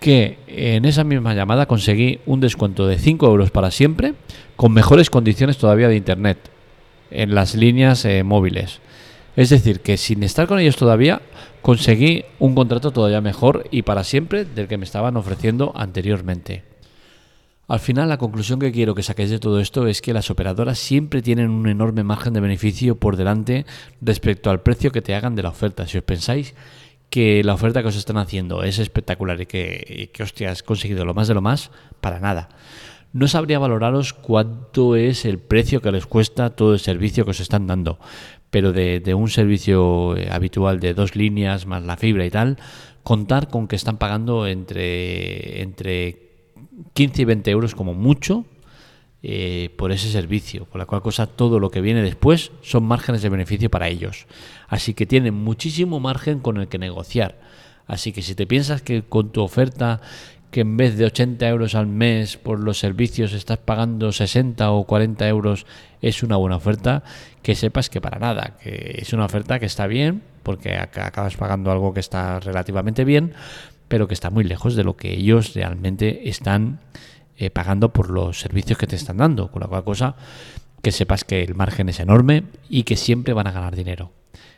que 0.00 0.36
en 0.48 0.84
esa 0.84 1.02
misma 1.02 1.32
llamada 1.32 1.64
conseguí 1.64 2.20
un 2.26 2.40
descuento 2.40 2.86
de 2.86 2.98
5 2.98 3.26
euros 3.26 3.50
para 3.50 3.70
siempre, 3.70 4.12
con 4.56 4.74
mejores 4.74 5.08
condiciones 5.08 5.56
todavía 5.56 5.88
de 5.88 5.96
internet, 5.96 6.36
en 7.10 7.34
las 7.34 7.54
líneas 7.54 8.04
eh, 8.04 8.22
móviles. 8.22 8.80
Es 9.38 9.50
decir, 9.50 9.82
que 9.82 9.96
sin 9.96 10.24
estar 10.24 10.48
con 10.48 10.58
ellos 10.58 10.74
todavía, 10.74 11.22
conseguí 11.62 12.24
un 12.40 12.56
contrato 12.56 12.90
todavía 12.90 13.20
mejor 13.20 13.68
y 13.70 13.82
para 13.82 14.02
siempre 14.02 14.44
del 14.44 14.66
que 14.66 14.78
me 14.78 14.84
estaban 14.84 15.16
ofreciendo 15.16 15.72
anteriormente. 15.76 16.64
Al 17.68 17.78
final, 17.78 18.08
la 18.08 18.18
conclusión 18.18 18.58
que 18.58 18.72
quiero 18.72 18.96
que 18.96 19.04
saquéis 19.04 19.30
de 19.30 19.38
todo 19.38 19.60
esto 19.60 19.86
es 19.86 20.02
que 20.02 20.12
las 20.12 20.32
operadoras 20.32 20.80
siempre 20.80 21.22
tienen 21.22 21.50
un 21.50 21.68
enorme 21.68 22.02
margen 22.02 22.32
de 22.32 22.40
beneficio 22.40 22.96
por 22.96 23.14
delante 23.14 23.64
respecto 24.00 24.50
al 24.50 24.62
precio 24.62 24.90
que 24.90 25.02
te 25.02 25.14
hagan 25.14 25.36
de 25.36 25.44
la 25.44 25.50
oferta. 25.50 25.86
Si 25.86 25.98
os 25.98 26.02
pensáis 26.02 26.56
que 27.08 27.44
la 27.44 27.54
oferta 27.54 27.80
que 27.80 27.88
os 27.90 27.96
están 27.96 28.16
haciendo 28.16 28.64
es 28.64 28.80
espectacular 28.80 29.40
y 29.40 29.46
que, 29.46 30.10
que 30.12 30.22
hostia, 30.24 30.50
has 30.50 30.64
conseguido 30.64 31.04
lo 31.04 31.14
más 31.14 31.28
de 31.28 31.34
lo 31.34 31.42
más, 31.42 31.70
para 32.00 32.18
nada. 32.18 32.48
No 33.12 33.26
sabría 33.26 33.58
valoraros 33.58 34.12
cuánto 34.12 34.94
es 34.94 35.24
el 35.24 35.38
precio 35.38 35.80
que 35.80 35.92
les 35.92 36.04
cuesta 36.04 36.50
todo 36.50 36.74
el 36.74 36.78
servicio 36.78 37.24
que 37.24 37.30
os 37.30 37.40
están 37.40 37.66
dando, 37.66 37.98
pero 38.50 38.72
de, 38.72 39.14
un 39.14 39.28
servicio 39.28 40.16
eh, 40.16 40.28
habitual 40.30 40.80
de 40.80 40.94
dos 40.94 41.16
líneas 41.16 41.66
más 41.66 41.82
la 41.82 41.96
fibra 41.96 42.24
y 42.24 42.30
tal, 42.30 42.58
contar 43.02 43.48
con 43.48 43.68
que 43.68 43.76
están 43.76 43.98
pagando 43.98 44.46
entre, 44.46 45.62
entre 45.62 46.28
15 46.94 47.22
y 47.22 47.24
20 47.24 47.50
euros 47.50 47.74
como 47.74 47.94
mucho 47.94 48.44
eh, 49.22 49.74
por 49.76 49.90
ese 49.90 50.10
servicio, 50.10 50.66
con 50.66 50.78
la 50.78 50.86
cual 50.86 51.02
cosa 51.02 51.26
todo 51.26 51.58
lo 51.58 51.70
que 51.70 51.80
viene 51.80 52.02
después 52.02 52.52
son 52.62 52.84
márgenes 52.84 53.22
de 53.22 53.28
beneficio 53.28 53.70
para 53.70 53.88
ellos. 53.88 54.26
Así 54.68 54.94
que 54.94 55.06
tienen 55.06 55.34
muchísimo 55.34 55.98
margen 55.98 56.38
con 56.38 56.56
el 56.58 56.68
que 56.68 56.78
negociar. 56.78 57.40
Así 57.86 58.12
que 58.12 58.22
si 58.22 58.34
te 58.34 58.46
piensas 58.46 58.82
que 58.82 59.02
con 59.02 59.32
tu 59.32 59.42
oferta, 59.42 60.00
que 60.50 60.60
en 60.60 60.76
vez 60.76 60.96
de 60.96 61.04
80 61.04 61.46
euros 61.48 61.74
al 61.74 61.86
mes 61.86 62.36
por 62.36 62.58
los 62.60 62.78
servicios 62.78 63.32
estás 63.32 63.58
pagando 63.58 64.12
60 64.12 64.70
o 64.70 64.84
40 64.84 65.28
euros, 65.28 65.66
es 66.00 66.22
una 66.22 66.36
buena 66.36 66.56
oferta, 66.56 67.02
que 67.42 67.54
sepas 67.54 67.90
que 67.90 68.00
para 68.00 68.18
nada, 68.18 68.56
que 68.62 68.96
es 68.98 69.12
una 69.12 69.26
oferta 69.26 69.58
que 69.58 69.66
está 69.66 69.86
bien, 69.86 70.22
porque 70.42 70.76
acabas 70.76 71.36
pagando 71.36 71.70
algo 71.70 71.92
que 71.92 72.00
está 72.00 72.40
relativamente 72.40 73.04
bien, 73.04 73.34
pero 73.88 74.08
que 74.08 74.14
está 74.14 74.30
muy 74.30 74.44
lejos 74.44 74.76
de 74.76 74.84
lo 74.84 74.96
que 74.96 75.12
ellos 75.12 75.54
realmente 75.54 76.28
están 76.28 76.80
eh, 77.36 77.50
pagando 77.50 77.92
por 77.92 78.10
los 78.10 78.40
servicios 78.40 78.78
que 78.78 78.86
te 78.86 78.96
están 78.96 79.18
dando. 79.18 79.50
Con 79.50 79.60
la 79.60 79.68
cual 79.68 79.84
cosa, 79.84 80.16
que 80.82 80.92
sepas 80.92 81.24
que 81.24 81.42
el 81.42 81.54
margen 81.54 81.88
es 81.88 82.00
enorme 82.00 82.44
y 82.68 82.84
que 82.84 82.96
siempre 82.96 83.34
van 83.34 83.46
a 83.46 83.52
ganar 83.52 83.76
dinero. 83.76 84.12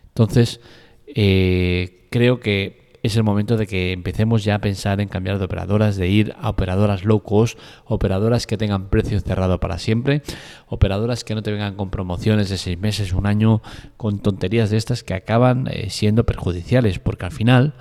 Entonces, 0.09 0.61
eh, 1.07 2.07
creo 2.11 2.41
que 2.41 2.80
es 3.03 3.17
el 3.17 3.23
momento 3.23 3.57
de 3.57 3.67
que 3.67 3.93
empecemos 3.93 4.45
ya 4.45 4.57
a 4.57 4.61
pensar 4.61 5.01
en 5.01 5.09
cambiar 5.09 5.39
de 5.39 5.45
operadoras, 5.45 5.97
de 5.97 6.09
ir 6.09 6.35
a 6.39 6.51
operadoras 6.51 7.05
low 7.05 7.23
cost, 7.23 7.59
operadoras 7.85 8.47
que 8.47 8.59
tengan 8.59 8.89
precio 8.89 9.19
cerrado 9.21 9.59
para 9.59 9.79
siempre, 9.79 10.23
operadoras 10.67 11.25
que 11.25 11.35
no 11.35 11.43
te 11.43 11.51
vengan 11.51 11.77
con 11.77 11.91
promociones 11.91 12.51
de 12.51 12.59
seis 12.59 12.79
meses, 12.79 13.13
un 13.13 13.27
año, 13.27 13.63
con 13.97 14.19
tonterías 14.19 14.71
de 14.71 14.77
estas 14.77 15.03
que 15.03 15.15
acaban 15.15 15.69
eh, 15.71 15.89
siendo 15.89 16.25
perjudiciales, 16.25 16.99
porque 16.99 17.25
al 17.25 17.33
final 17.33 17.75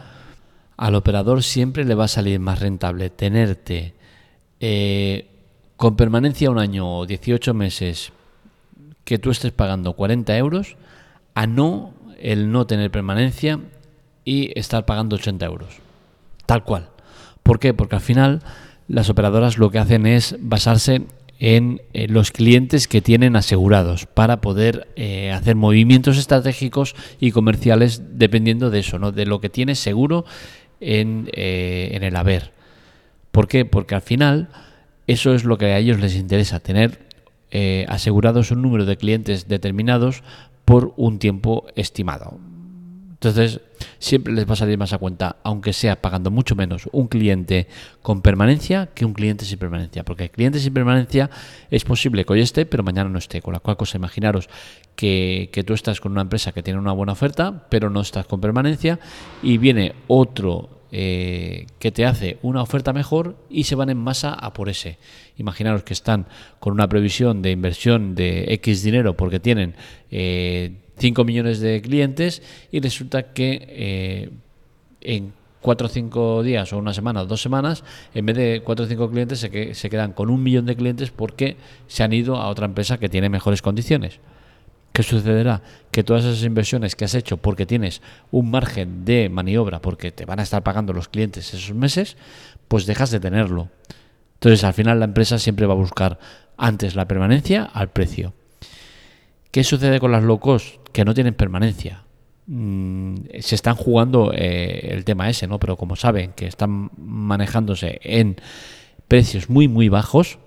al 0.77 0.95
operador 0.95 1.43
siempre 1.43 1.84
le 1.84 1.95
va 1.95 2.05
a 2.05 2.10
salir 2.10 2.39
más 2.39 2.62
rentable 2.62 3.10
tenerte 3.10 3.93
eh, 4.62 5.27
con 5.75 5.97
permanencia 5.97 6.49
un 6.49 6.60
año 6.60 6.99
o 6.99 7.05
18 7.05 7.53
meses 7.53 8.13
que 9.03 9.19
tú 9.19 9.32
estés 9.32 9.51
pagando 9.51 9.93
40 9.93 10.38
euros 10.38 10.77
a 11.36 11.47
no 11.47 11.93
el 12.19 12.51
no 12.51 12.67
tener 12.67 12.91
permanencia 12.91 13.60
y 14.30 14.52
estar 14.54 14.86
pagando 14.86 15.15
80 15.15 15.44
euros. 15.48 15.70
Tal 16.46 16.63
cual. 16.63 16.89
¿Por 17.42 17.60
qué? 17.60 17.74
Porque 17.74 17.96
al 17.96 18.02
final 18.02 18.44
las 18.88 19.10
operadoras 19.10 19.58
lo 19.58 19.72
que 19.72 19.80
hacen 19.80 20.06
es 20.06 20.36
basarse 20.39 21.02
en 21.39 21.82
eh, 21.94 22.08
los 22.08 22.32
clientes 22.32 22.88
que 22.88 23.02
tienen 23.02 23.36
asegurados 23.36 24.06
para 24.06 24.39
poder 24.39 24.88
eh, 24.96 25.32
hacer 25.32 25.56
movimientos 25.56 26.20
estratégicos 26.20 26.96
y 27.20 27.32
comerciales 27.32 28.20
dependiendo 28.20 28.70
de 28.70 28.80
eso, 28.80 29.00
¿no? 29.00 29.12
de 29.12 29.26
lo 29.26 29.42
que 29.42 29.50
tienes 29.50 29.80
seguro 29.80 30.26
eh, 30.80 31.89
en, 31.94 32.04
el 32.04 32.15
haber. 32.15 32.52
¿Por 33.32 33.48
qué? 33.48 33.65
Porque 33.65 33.96
al 33.96 34.04
final 34.04 34.50
eso 35.08 35.34
es 35.34 35.44
lo 35.44 35.58
que 35.58 35.65
a 35.65 35.80
ellos 35.80 36.00
les 36.00 36.15
interesa, 36.15 36.60
tener 36.60 37.10
asegurados 37.88 38.52
un 38.52 38.62
número 38.62 38.86
de 38.86 38.96
clientes 38.96 39.48
determinados 39.48 40.22
por 40.65 40.94
un 40.98 41.18
tiempo 41.18 41.65
estimado. 41.76 42.38
Entonces, 43.13 43.60
siempre 43.99 44.33
les 44.33 44.47
va 44.47 44.53
a 44.53 44.55
salir 44.55 44.77
más 44.77 44.93
a 44.93 44.97
cuenta, 44.97 45.38
aunque 45.43 45.73
sea 45.73 46.01
pagando 46.01 46.31
mucho 46.31 46.55
menos 46.55 46.89
un 46.91 47.07
cliente 47.07 47.67
con 48.01 48.21
permanencia 48.21 48.89
que 48.93 49.05
un 49.05 49.13
cliente 49.13 49.45
sin 49.45 49.59
permanencia. 49.59 50.03
Porque 50.03 50.23
el 50.23 50.31
cliente 50.31 50.59
sin 50.59 50.73
permanencia 50.73 51.29
es 51.69 51.83
posible 51.83 52.25
que 52.25 52.33
hoy 52.33 52.41
esté, 52.41 52.65
pero 52.65 52.83
mañana 52.83 53.09
no 53.09 53.19
esté. 53.19 53.41
Con 53.41 53.53
la 53.53 53.59
cual 53.59 53.77
cosa, 53.77 53.97
imaginaros 53.97 54.49
que, 54.95 55.63
tú 55.65 55.73
estás 55.73 56.01
con 56.01 56.13
una 56.13 56.21
empresa 56.21 56.51
que 56.51 56.63
tiene 56.63 56.79
una 56.79 56.93
buena 56.93 57.13
oferta, 57.13 57.67
pero 57.69 57.89
no 57.89 58.01
estás 58.01 58.25
con 58.25 58.41
permanencia, 58.41 58.99
y 59.43 59.57
viene 59.57 59.93
otro 60.07 60.79
eh, 60.91 61.67
que 61.77 61.91
te 61.91 62.05
hace 62.05 62.39
una 62.41 62.63
oferta 62.63 62.93
mejor 62.93 63.38
y 63.49 63.65
se 63.65 63.75
van 63.75 63.89
en 63.89 63.97
masa 63.97 64.33
a 64.33 64.53
por 64.53 64.69
ese. 64.69 64.97
Imaginaros 65.38 65.83
que 65.83 65.93
están 65.93 66.25
con 66.59 66.73
una 66.73 66.89
previsión 66.89 67.41
de 67.41 67.51
inversión 67.51 68.15
de 68.15 68.45
X 68.55 68.81
dinero 68.81 69.15
porque 69.15 69.39
tienen 69.39 69.75
eh, 70.09 70.79
5 70.99 71.23
millones 71.23 71.59
de 71.59 71.81
clientes 71.81 72.41
y 72.71 72.79
resulta 72.79 73.33
que 73.33 73.65
eh, 73.69 74.29
en 75.01 75.33
4 75.62 75.88
o 75.88 75.89
5 75.89 76.43
días 76.43 76.71
o 76.71 76.77
una 76.77 76.93
semana 76.93 77.25
dos 77.25 77.41
semanas, 77.41 77.83
en 78.13 78.25
vez 78.25 78.35
de 78.35 78.62
4 78.63 78.85
o 78.85 78.88
5 78.88 79.09
clientes 79.09 79.39
se, 79.39 79.73
se 79.73 79.89
quedan 79.89 80.13
con 80.13 80.29
un 80.29 80.41
millón 80.43 80.65
de 80.65 80.75
clientes 80.75 81.12
porque 81.12 81.57
se 81.88 82.03
han 82.03 82.13
ido 82.13 82.38
a 82.38 82.49
otra 82.49 82.65
empresa 82.65 82.97
que 82.97 83.09
tiene 83.09 83.29
mejores 83.29 83.62
condiciones. 83.62 84.19
¿Qué 84.93 85.03
sucederá? 85.03 85.62
Que 85.91 86.03
todas 86.03 86.25
esas 86.25 86.43
inversiones 86.43 86.95
que 86.95 87.05
has 87.05 87.13
hecho 87.13 87.38
porque 87.38 87.65
tienes 87.65 88.01
un 88.31 88.49
margen 88.51 89.05
de 89.05 89.29
maniobra, 89.29 89.81
porque 89.81 90.12
te 90.12 90.25
van 90.25 90.39
a 90.39 90.43
estar 90.43 90.63
pagando 90.63 90.93
los 90.93 91.07
clientes 91.07 91.53
esos 91.53 91.75
meses, 91.75 92.17
pues 92.67 92.85
dejas 92.85 93.12
de 93.12 93.19
tenerlo. 93.19 93.69
Entonces 94.35 94.63
al 94.63 94.73
final 94.73 94.99
la 94.99 95.05
empresa 95.05 95.38
siempre 95.38 95.65
va 95.65 95.73
a 95.73 95.77
buscar 95.77 96.19
antes 96.57 96.95
la 96.95 97.07
permanencia 97.07 97.63
al 97.63 97.89
precio. 97.89 98.33
¿Qué 99.51 99.63
sucede 99.63 99.99
con 99.99 100.12
las 100.12 100.23
low 100.23 100.39
cost? 100.39 100.75
Que 100.91 101.03
no 101.05 101.13
tienen 101.13 101.33
permanencia. 101.33 102.03
Mm, 102.45 103.15
se 103.39 103.55
están 103.55 103.75
jugando 103.75 104.31
eh, 104.33 104.91
el 104.91 105.05
tema 105.05 105.29
ese, 105.29 105.47
¿no? 105.47 105.59
Pero 105.59 105.77
como 105.77 105.95
saben 105.95 106.33
que 106.33 106.47
están 106.47 106.91
manejándose 106.97 107.99
en 108.03 108.38
precios 109.07 109.49
muy, 109.49 109.67
muy 109.67 109.89
bajos, 109.89 110.39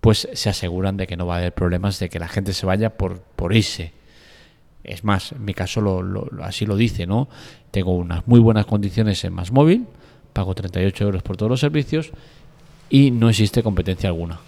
pues 0.00 0.28
se 0.32 0.48
aseguran 0.48 0.96
de 0.96 1.06
que 1.06 1.16
no 1.16 1.26
va 1.26 1.34
a 1.34 1.38
haber 1.38 1.52
problemas 1.52 1.98
de 1.98 2.08
que 2.08 2.18
la 2.18 2.28
gente 2.28 2.52
se 2.52 2.64
vaya 2.64 2.96
por, 2.96 3.20
por 3.20 3.54
irse. 3.54 3.92
Es 4.84 5.04
más, 5.04 5.32
en 5.32 5.44
mi 5.44 5.52
caso 5.52 5.80
lo, 5.80 6.28
así 6.42 6.64
lo 6.64 6.76
dice, 6.76 7.06
¿no? 7.06 7.28
Tengo 7.70 7.94
unas 7.96 8.26
muy 8.26 8.40
buenas 8.40 8.66
condiciones 8.66 9.24
en 9.24 9.32
Más 9.32 9.50
Móvil, 9.52 9.86
pago 10.32 10.54
38 10.54 11.04
euros 11.04 11.22
por 11.22 11.36
todos 11.36 11.50
los 11.50 11.60
servicios 11.60 12.12
y 12.88 13.10
no 13.10 13.28
existe 13.28 13.62
competencia 13.62 14.08
alguna. 14.08 14.38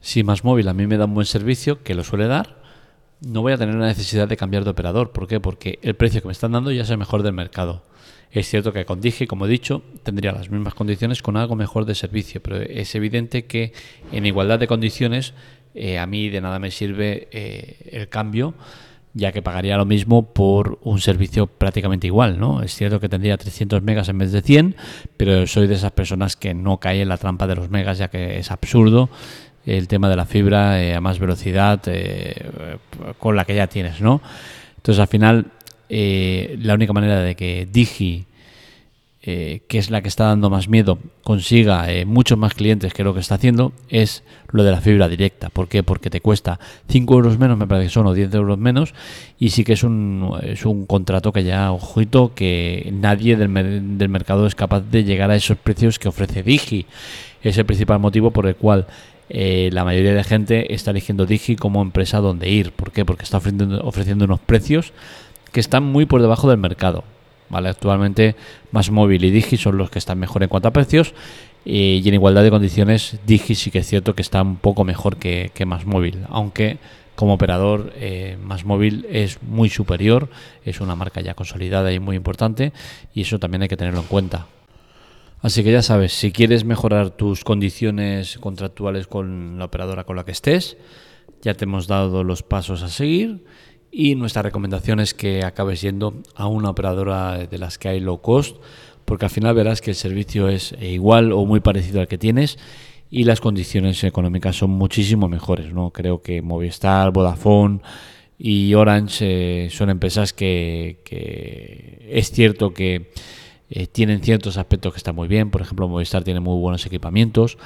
Si 0.00 0.24
Más 0.24 0.42
Móvil 0.42 0.68
a 0.68 0.74
mí 0.74 0.86
me 0.86 0.96
da 0.96 1.04
un 1.04 1.14
buen 1.14 1.26
servicio, 1.26 1.82
que 1.82 1.94
lo 1.94 2.02
suele 2.02 2.26
dar, 2.28 2.56
no 3.20 3.42
voy 3.42 3.52
a 3.52 3.58
tener 3.58 3.74
la 3.74 3.86
necesidad 3.86 4.28
de 4.28 4.36
cambiar 4.36 4.64
de 4.64 4.70
operador. 4.70 5.10
¿Por 5.12 5.26
qué? 5.26 5.40
Porque 5.40 5.78
el 5.82 5.94
precio 5.94 6.20
que 6.20 6.28
me 6.28 6.32
están 6.32 6.52
dando 6.52 6.70
ya 6.70 6.82
es 6.82 6.90
el 6.90 6.98
mejor 6.98 7.22
del 7.22 7.32
mercado. 7.32 7.82
Es 8.30 8.48
cierto 8.48 8.72
que 8.72 8.84
con 8.84 9.00
Digi, 9.00 9.26
como 9.26 9.46
he 9.46 9.48
dicho, 9.48 9.82
tendría 10.02 10.32
las 10.32 10.50
mismas 10.50 10.74
condiciones 10.74 11.22
con 11.22 11.36
algo 11.36 11.56
mejor 11.56 11.86
de 11.86 11.94
servicio, 11.94 12.42
pero 12.42 12.56
es 12.56 12.94
evidente 12.94 13.46
que 13.46 13.72
en 14.12 14.26
igualdad 14.26 14.58
de 14.58 14.66
condiciones 14.66 15.32
eh, 15.74 15.98
a 15.98 16.06
mí 16.06 16.28
de 16.28 16.40
nada 16.40 16.58
me 16.58 16.70
sirve 16.70 17.28
eh, 17.30 17.90
el 17.92 18.08
cambio 18.08 18.54
ya 19.14 19.32
que 19.32 19.42
pagaría 19.42 19.76
lo 19.76 19.84
mismo 19.84 20.32
por 20.32 20.78
un 20.82 21.00
servicio 21.00 21.46
prácticamente 21.46 22.06
igual, 22.06 22.38
¿no? 22.38 22.62
Es 22.62 22.74
cierto 22.74 23.00
que 23.00 23.08
tendría 23.08 23.36
300 23.36 23.82
megas 23.82 24.08
en 24.08 24.18
vez 24.18 24.32
de 24.32 24.42
100, 24.42 24.76
pero 25.16 25.46
soy 25.46 25.66
de 25.66 25.74
esas 25.74 25.90
personas 25.92 26.36
que 26.36 26.54
no 26.54 26.78
cae 26.78 27.02
en 27.02 27.08
la 27.08 27.16
trampa 27.16 27.46
de 27.46 27.56
los 27.56 27.68
megas, 27.68 27.98
ya 27.98 28.08
que 28.08 28.38
es 28.38 28.50
absurdo 28.50 29.08
el 29.68 29.86
tema 29.86 30.08
de 30.08 30.16
la 30.16 30.24
fibra 30.24 30.82
eh, 30.82 30.94
a 30.94 31.00
más 31.00 31.18
velocidad 31.18 31.80
eh, 31.86 32.78
con 33.18 33.36
la 33.36 33.44
que 33.44 33.54
ya 33.54 33.66
tienes, 33.66 34.00
¿no? 34.00 34.22
Entonces 34.76 35.00
al 35.00 35.08
final 35.08 35.46
eh, 35.88 36.58
la 36.60 36.74
única 36.74 36.92
manera 36.92 37.20
de 37.20 37.34
que 37.34 37.68
Digi 37.70 38.24
que 39.20 39.60
es 39.68 39.90
la 39.90 40.00
que 40.00 40.08
está 40.08 40.24
dando 40.24 40.48
más 40.48 40.70
miedo, 40.70 40.98
consiga 41.22 41.86
muchos 42.06 42.38
más 42.38 42.54
clientes 42.54 42.94
que 42.94 43.04
lo 43.04 43.12
que 43.12 43.20
está 43.20 43.34
haciendo, 43.34 43.74
es 43.90 44.24
lo 44.52 44.64
de 44.64 44.70
la 44.70 44.80
fibra 44.80 45.06
directa. 45.06 45.50
¿Por 45.50 45.68
qué? 45.68 45.82
Porque 45.82 46.08
te 46.08 46.22
cuesta 46.22 46.58
5 46.88 47.12
euros 47.12 47.38
menos, 47.38 47.58
me 47.58 47.66
parece 47.66 47.88
que 47.88 47.92
son, 47.92 48.06
o 48.06 48.14
10 48.14 48.32
euros 48.32 48.56
menos, 48.56 48.94
y 49.38 49.50
sí 49.50 49.64
que 49.64 49.74
es 49.74 49.82
un, 49.82 50.32
es 50.40 50.64
un 50.64 50.86
contrato 50.86 51.30
que 51.30 51.44
ya, 51.44 51.72
ojito, 51.72 52.32
que 52.34 52.88
nadie 52.90 53.36
del, 53.36 53.98
del 53.98 54.08
mercado 54.08 54.46
es 54.46 54.54
capaz 54.54 54.80
de 54.80 55.04
llegar 55.04 55.30
a 55.30 55.36
esos 55.36 55.58
precios 55.58 55.98
que 55.98 56.08
ofrece 56.08 56.42
Digi. 56.42 56.86
Es 57.42 57.58
el 57.58 57.66
principal 57.66 57.98
motivo 57.98 58.30
por 58.30 58.46
el 58.46 58.56
cual 58.56 58.86
eh, 59.30 59.70
la 59.72 59.84
mayoría 59.84 60.14
de 60.14 60.24
gente 60.24 60.74
está 60.74 60.90
eligiendo 60.90 61.26
Digi 61.26 61.56
como 61.56 61.82
empresa 61.82 62.18
donde 62.18 62.48
ir. 62.48 62.72
¿Por 62.72 62.92
qué? 62.92 63.04
Porque 63.04 63.24
está 63.24 63.38
ofreciendo, 63.38 63.80
ofreciendo 63.84 64.24
unos 64.24 64.40
precios 64.40 64.92
que 65.52 65.60
están 65.60 65.84
muy 65.84 66.06
por 66.06 66.20
debajo 66.20 66.48
del 66.48 66.58
mercado. 66.58 67.04
¿vale? 67.48 67.68
Actualmente 67.68 68.36
Más 68.72 68.90
Móvil 68.90 69.24
y 69.24 69.30
Digi 69.30 69.56
son 69.56 69.78
los 69.78 69.90
que 69.90 69.98
están 69.98 70.18
mejor 70.18 70.42
en 70.42 70.48
cuanto 70.48 70.68
a 70.68 70.72
precios 70.72 71.14
y 71.64 72.06
en 72.06 72.14
igualdad 72.14 72.42
de 72.42 72.50
condiciones 72.50 73.18
Digi 73.26 73.54
sí 73.54 73.70
que 73.70 73.80
es 73.80 73.86
cierto 73.86 74.14
que 74.14 74.22
está 74.22 74.42
un 74.42 74.56
poco 74.56 74.84
mejor 74.84 75.16
que, 75.16 75.50
Más 75.66 75.84
Móvil, 75.86 76.24
aunque 76.28 76.78
como 77.14 77.34
operador 77.34 77.92
eh, 77.96 78.38
Más 78.42 78.64
Móvil 78.64 79.06
es 79.10 79.42
muy 79.42 79.68
superior, 79.68 80.28
es 80.64 80.80
una 80.80 80.94
marca 80.94 81.20
ya 81.20 81.34
consolidada 81.34 81.92
y 81.92 81.98
muy 81.98 82.16
importante 82.16 82.72
y 83.14 83.22
eso 83.22 83.38
también 83.38 83.62
hay 83.62 83.68
que 83.68 83.76
tenerlo 83.76 84.00
en 84.00 84.06
cuenta. 84.06 84.46
Así 85.40 85.62
que 85.62 85.70
ya 85.70 85.82
sabes, 85.82 86.12
si 86.12 86.32
quieres 86.32 86.64
mejorar 86.64 87.10
tus 87.10 87.44
condiciones 87.44 88.38
contractuales 88.38 89.06
con 89.06 89.58
la 89.58 89.66
operadora 89.66 90.04
con 90.04 90.16
la 90.16 90.24
que 90.24 90.32
estés, 90.32 90.76
ya 91.42 91.54
te 91.54 91.64
hemos 91.64 91.86
dado 91.86 92.24
los 92.24 92.42
pasos 92.42 92.82
a 92.82 92.88
seguir 92.88 93.44
y 93.90 94.16
nuestra 94.16 94.42
recomendación 94.42 95.00
es 95.00 95.14
que 95.14 95.44
acabes 95.44 95.80
yendo 95.80 96.22
a 96.34 96.46
una 96.46 96.70
operadora 96.70 97.46
de 97.46 97.58
las 97.58 97.78
que 97.78 97.88
hay 97.88 98.00
low 98.00 98.20
cost, 98.20 98.56
porque 99.04 99.26
al 99.26 99.30
final 99.30 99.54
verás 99.54 99.80
que 99.80 99.92
el 99.92 99.96
servicio 99.96 100.48
es 100.48 100.74
igual 100.80 101.32
o 101.32 101.44
muy 101.46 101.60
parecido 101.60 102.00
al 102.00 102.08
que 102.08 102.18
tienes 102.18 102.58
y 103.10 103.24
las 103.24 103.40
condiciones 103.40 104.04
económicas 104.04 104.56
son 104.56 104.70
muchísimo 104.70 105.28
mejores. 105.28 105.72
¿no? 105.72 105.90
Creo 105.90 106.20
que 106.20 106.42
Movistar, 106.42 107.12
Vodafone 107.12 107.80
y 108.38 108.74
Orange 108.74 109.66
eh, 109.66 109.70
son 109.70 109.90
empresas 109.90 110.32
que, 110.32 111.00
es 112.08 112.30
cierto 112.30 112.74
que 112.74 113.10
eh, 113.70 113.86
tienen 113.86 114.22
ciertos 114.22 114.56
aspectos 114.56 114.92
que 114.92 114.98
están 114.98 115.14
muy 115.14 115.28
bien. 115.28 115.50
Por 115.50 115.60
ejemplo, 115.60 115.88
Movistar 115.88 116.24
tiene 116.24 116.40
muy 116.40 116.58
buenos 116.60 116.84
equipamientos 116.86 117.58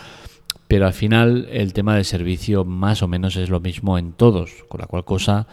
pero 0.72 0.86
al 0.86 0.94
final 0.94 1.48
el 1.50 1.74
tema 1.74 1.96
del 1.96 2.06
servicio 2.06 2.64
más 2.64 3.02
o 3.02 3.06
menos 3.06 3.36
es 3.36 3.50
lo 3.50 3.60
mismo 3.60 3.98
en 3.98 4.14
todos, 4.14 4.64
con 4.68 4.80
la 4.80 4.86
cual 4.86 5.04
cosa 5.04 5.46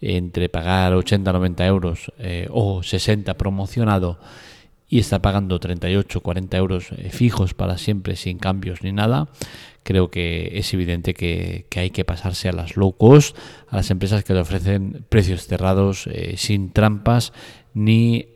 entre 0.00 0.48
pagar 0.48 0.92
80, 0.92 1.32
90 1.32 1.66
euros 1.66 2.12
eh, 2.18 2.48
o 2.50 2.82
60 2.82 3.34
promocionado 3.34 4.18
y 4.88 4.98
estar 4.98 5.22
pagando 5.22 5.60
38, 5.60 6.20
40 6.20 6.56
euros 6.56 6.88
eh, 6.96 7.10
fijos 7.10 7.54
para 7.54 7.78
siempre 7.78 8.16
sin 8.16 8.38
cambios 8.38 8.82
ni 8.82 8.90
nada, 8.90 9.28
creo 9.86 10.10
que 10.10 10.58
es 10.58 10.74
evidente 10.74 11.14
que, 11.14 11.66
hay 11.76 11.90
que 11.90 12.04
pasarse 12.04 12.48
a 12.48 12.52
las 12.52 12.76
low 12.76 12.92
cost, 12.92 13.38
a 13.68 13.76
las 13.76 13.90
empresas 13.90 14.24
que 14.24 14.34
te 14.34 14.40
ofrecen 14.40 15.06
precios 15.08 15.46
cerrados 15.46 16.08
eh, 16.08 16.34
sin 16.36 16.72
trampas 16.72 17.32
ni 17.72 18.28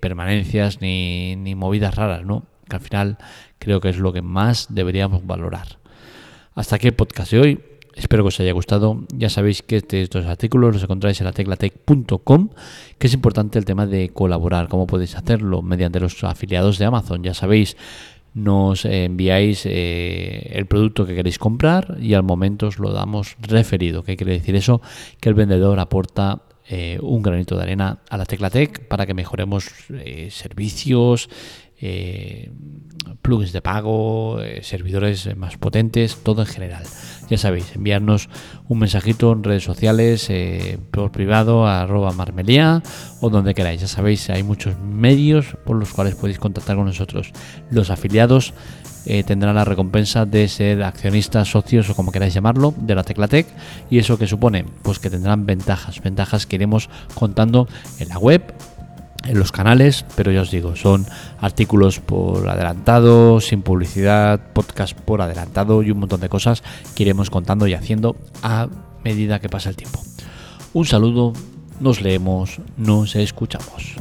permanencias 0.00 0.80
ni, 0.80 1.34
ni 1.34 1.54
movidas 1.54 1.94
raras, 1.94 2.24
¿no? 2.24 2.46
Que 2.68 2.76
al 2.76 2.82
final 2.82 3.18
creo 3.58 3.80
que 3.80 3.88
es 3.88 3.98
lo 3.98 4.12
que 4.12 4.22
más 4.22 4.66
deberíamos 4.70 5.26
valorar. 5.26 5.78
Hasta 6.54 6.76
aquí 6.76 6.88
el 6.88 6.94
podcast 6.94 7.32
de 7.32 7.40
hoy. 7.40 7.60
Espero 7.94 8.22
que 8.22 8.28
os 8.28 8.40
haya 8.40 8.52
gustado. 8.52 9.04
Ya 9.14 9.28
sabéis 9.28 9.62
que 9.62 9.76
este, 9.76 10.02
estos 10.02 10.26
artículos 10.26 10.74
los 10.74 10.82
encontráis 10.82 11.20
en 11.20 11.26
la 11.26 11.32
teclatec.com, 11.32 12.50
que 12.98 13.06
es 13.06 13.14
importante 13.14 13.58
el 13.58 13.64
tema 13.64 13.86
de 13.86 14.10
colaborar. 14.10 14.68
¿Cómo 14.68 14.86
podéis 14.86 15.16
hacerlo? 15.16 15.62
Mediante 15.62 16.00
los 16.00 16.22
afiliados 16.24 16.78
de 16.78 16.86
Amazon. 16.86 17.22
Ya 17.22 17.34
sabéis, 17.34 17.76
nos 18.34 18.84
enviáis 18.84 19.66
eh, 19.66 20.50
el 20.52 20.66
producto 20.66 21.06
que 21.06 21.14
queréis 21.14 21.38
comprar 21.38 21.96
y 22.00 22.14
al 22.14 22.22
momento 22.22 22.68
os 22.68 22.78
lo 22.78 22.92
damos 22.92 23.36
referido. 23.40 24.02
¿Qué 24.02 24.16
quiere 24.16 24.32
decir 24.32 24.54
eso? 24.54 24.80
Que 25.20 25.28
el 25.28 25.34
vendedor 25.34 25.78
aporta 25.80 26.42
eh, 26.68 26.98
un 27.02 27.22
granito 27.22 27.56
de 27.56 27.62
arena 27.62 27.98
a 28.08 28.16
la 28.16 28.24
Teclatec 28.26 28.86
para 28.86 29.04
que 29.04 29.14
mejoremos 29.14 29.68
eh, 29.90 30.28
servicios, 30.30 31.28
eh, 31.80 32.50
plugins 33.22 33.52
de 33.52 33.62
pago, 33.62 34.40
eh, 34.40 34.62
servidores 34.62 35.34
más 35.36 35.56
potentes, 35.56 36.22
todo 36.22 36.42
en 36.42 36.46
general. 36.46 36.84
Ya 37.30 37.38
sabéis, 37.38 37.74
enviarnos 37.74 38.28
un 38.68 38.80
mensajito 38.80 39.32
en 39.32 39.44
redes 39.44 39.64
sociales, 39.64 40.28
eh, 40.28 40.78
por 40.90 41.12
privado, 41.12 41.66
arroba 41.66 42.12
marmelia 42.12 42.82
o 43.20 43.30
donde 43.30 43.54
queráis. 43.54 43.80
Ya 43.80 43.86
sabéis, 43.86 44.28
hay 44.28 44.42
muchos 44.42 44.78
medios 44.78 45.56
por 45.64 45.76
los 45.76 45.92
cuales 45.92 46.16
podéis 46.16 46.38
contactar 46.38 46.76
con 46.76 46.86
nosotros. 46.86 47.32
Los 47.70 47.90
afiliados 47.90 48.52
tendrán 49.26 49.54
la 49.54 49.64
recompensa 49.64 50.26
de 50.26 50.46
ser 50.46 50.82
accionistas, 50.82 51.50
socios 51.50 51.88
o 51.88 51.94
como 51.94 52.12
queráis 52.12 52.34
llamarlo, 52.34 52.74
de 52.76 52.94
la 52.94 53.02
Teclatec. 53.02 53.46
¿Y 53.88 53.98
eso 53.98 54.18
que 54.18 54.26
supone? 54.26 54.66
Pues 54.82 54.98
que 54.98 55.08
tendrán 55.08 55.46
ventajas, 55.46 56.02
ventajas 56.02 56.46
que 56.46 56.56
iremos 56.56 56.90
contando 57.14 57.66
en 57.98 58.10
la 58.10 58.18
web 58.18 58.42
en 59.24 59.38
los 59.38 59.52
canales, 59.52 60.04
pero 60.16 60.32
ya 60.32 60.42
os 60.42 60.50
digo, 60.50 60.76
son 60.76 61.06
artículos 61.40 62.00
por 62.00 62.48
adelantado, 62.48 63.40
sin 63.40 63.62
publicidad, 63.62 64.52
podcast 64.52 64.98
por 64.98 65.22
adelantado 65.22 65.82
y 65.82 65.90
un 65.90 65.98
montón 65.98 66.20
de 66.20 66.28
cosas 66.28 66.62
que 66.94 67.02
iremos 67.04 67.30
contando 67.30 67.66
y 67.66 67.74
haciendo 67.74 68.16
a 68.42 68.68
medida 69.04 69.40
que 69.40 69.48
pasa 69.48 69.70
el 69.70 69.76
tiempo. 69.76 70.00
Un 70.72 70.86
saludo, 70.86 71.32
nos 71.80 72.00
leemos, 72.00 72.60
nos 72.76 73.16
escuchamos. 73.16 73.96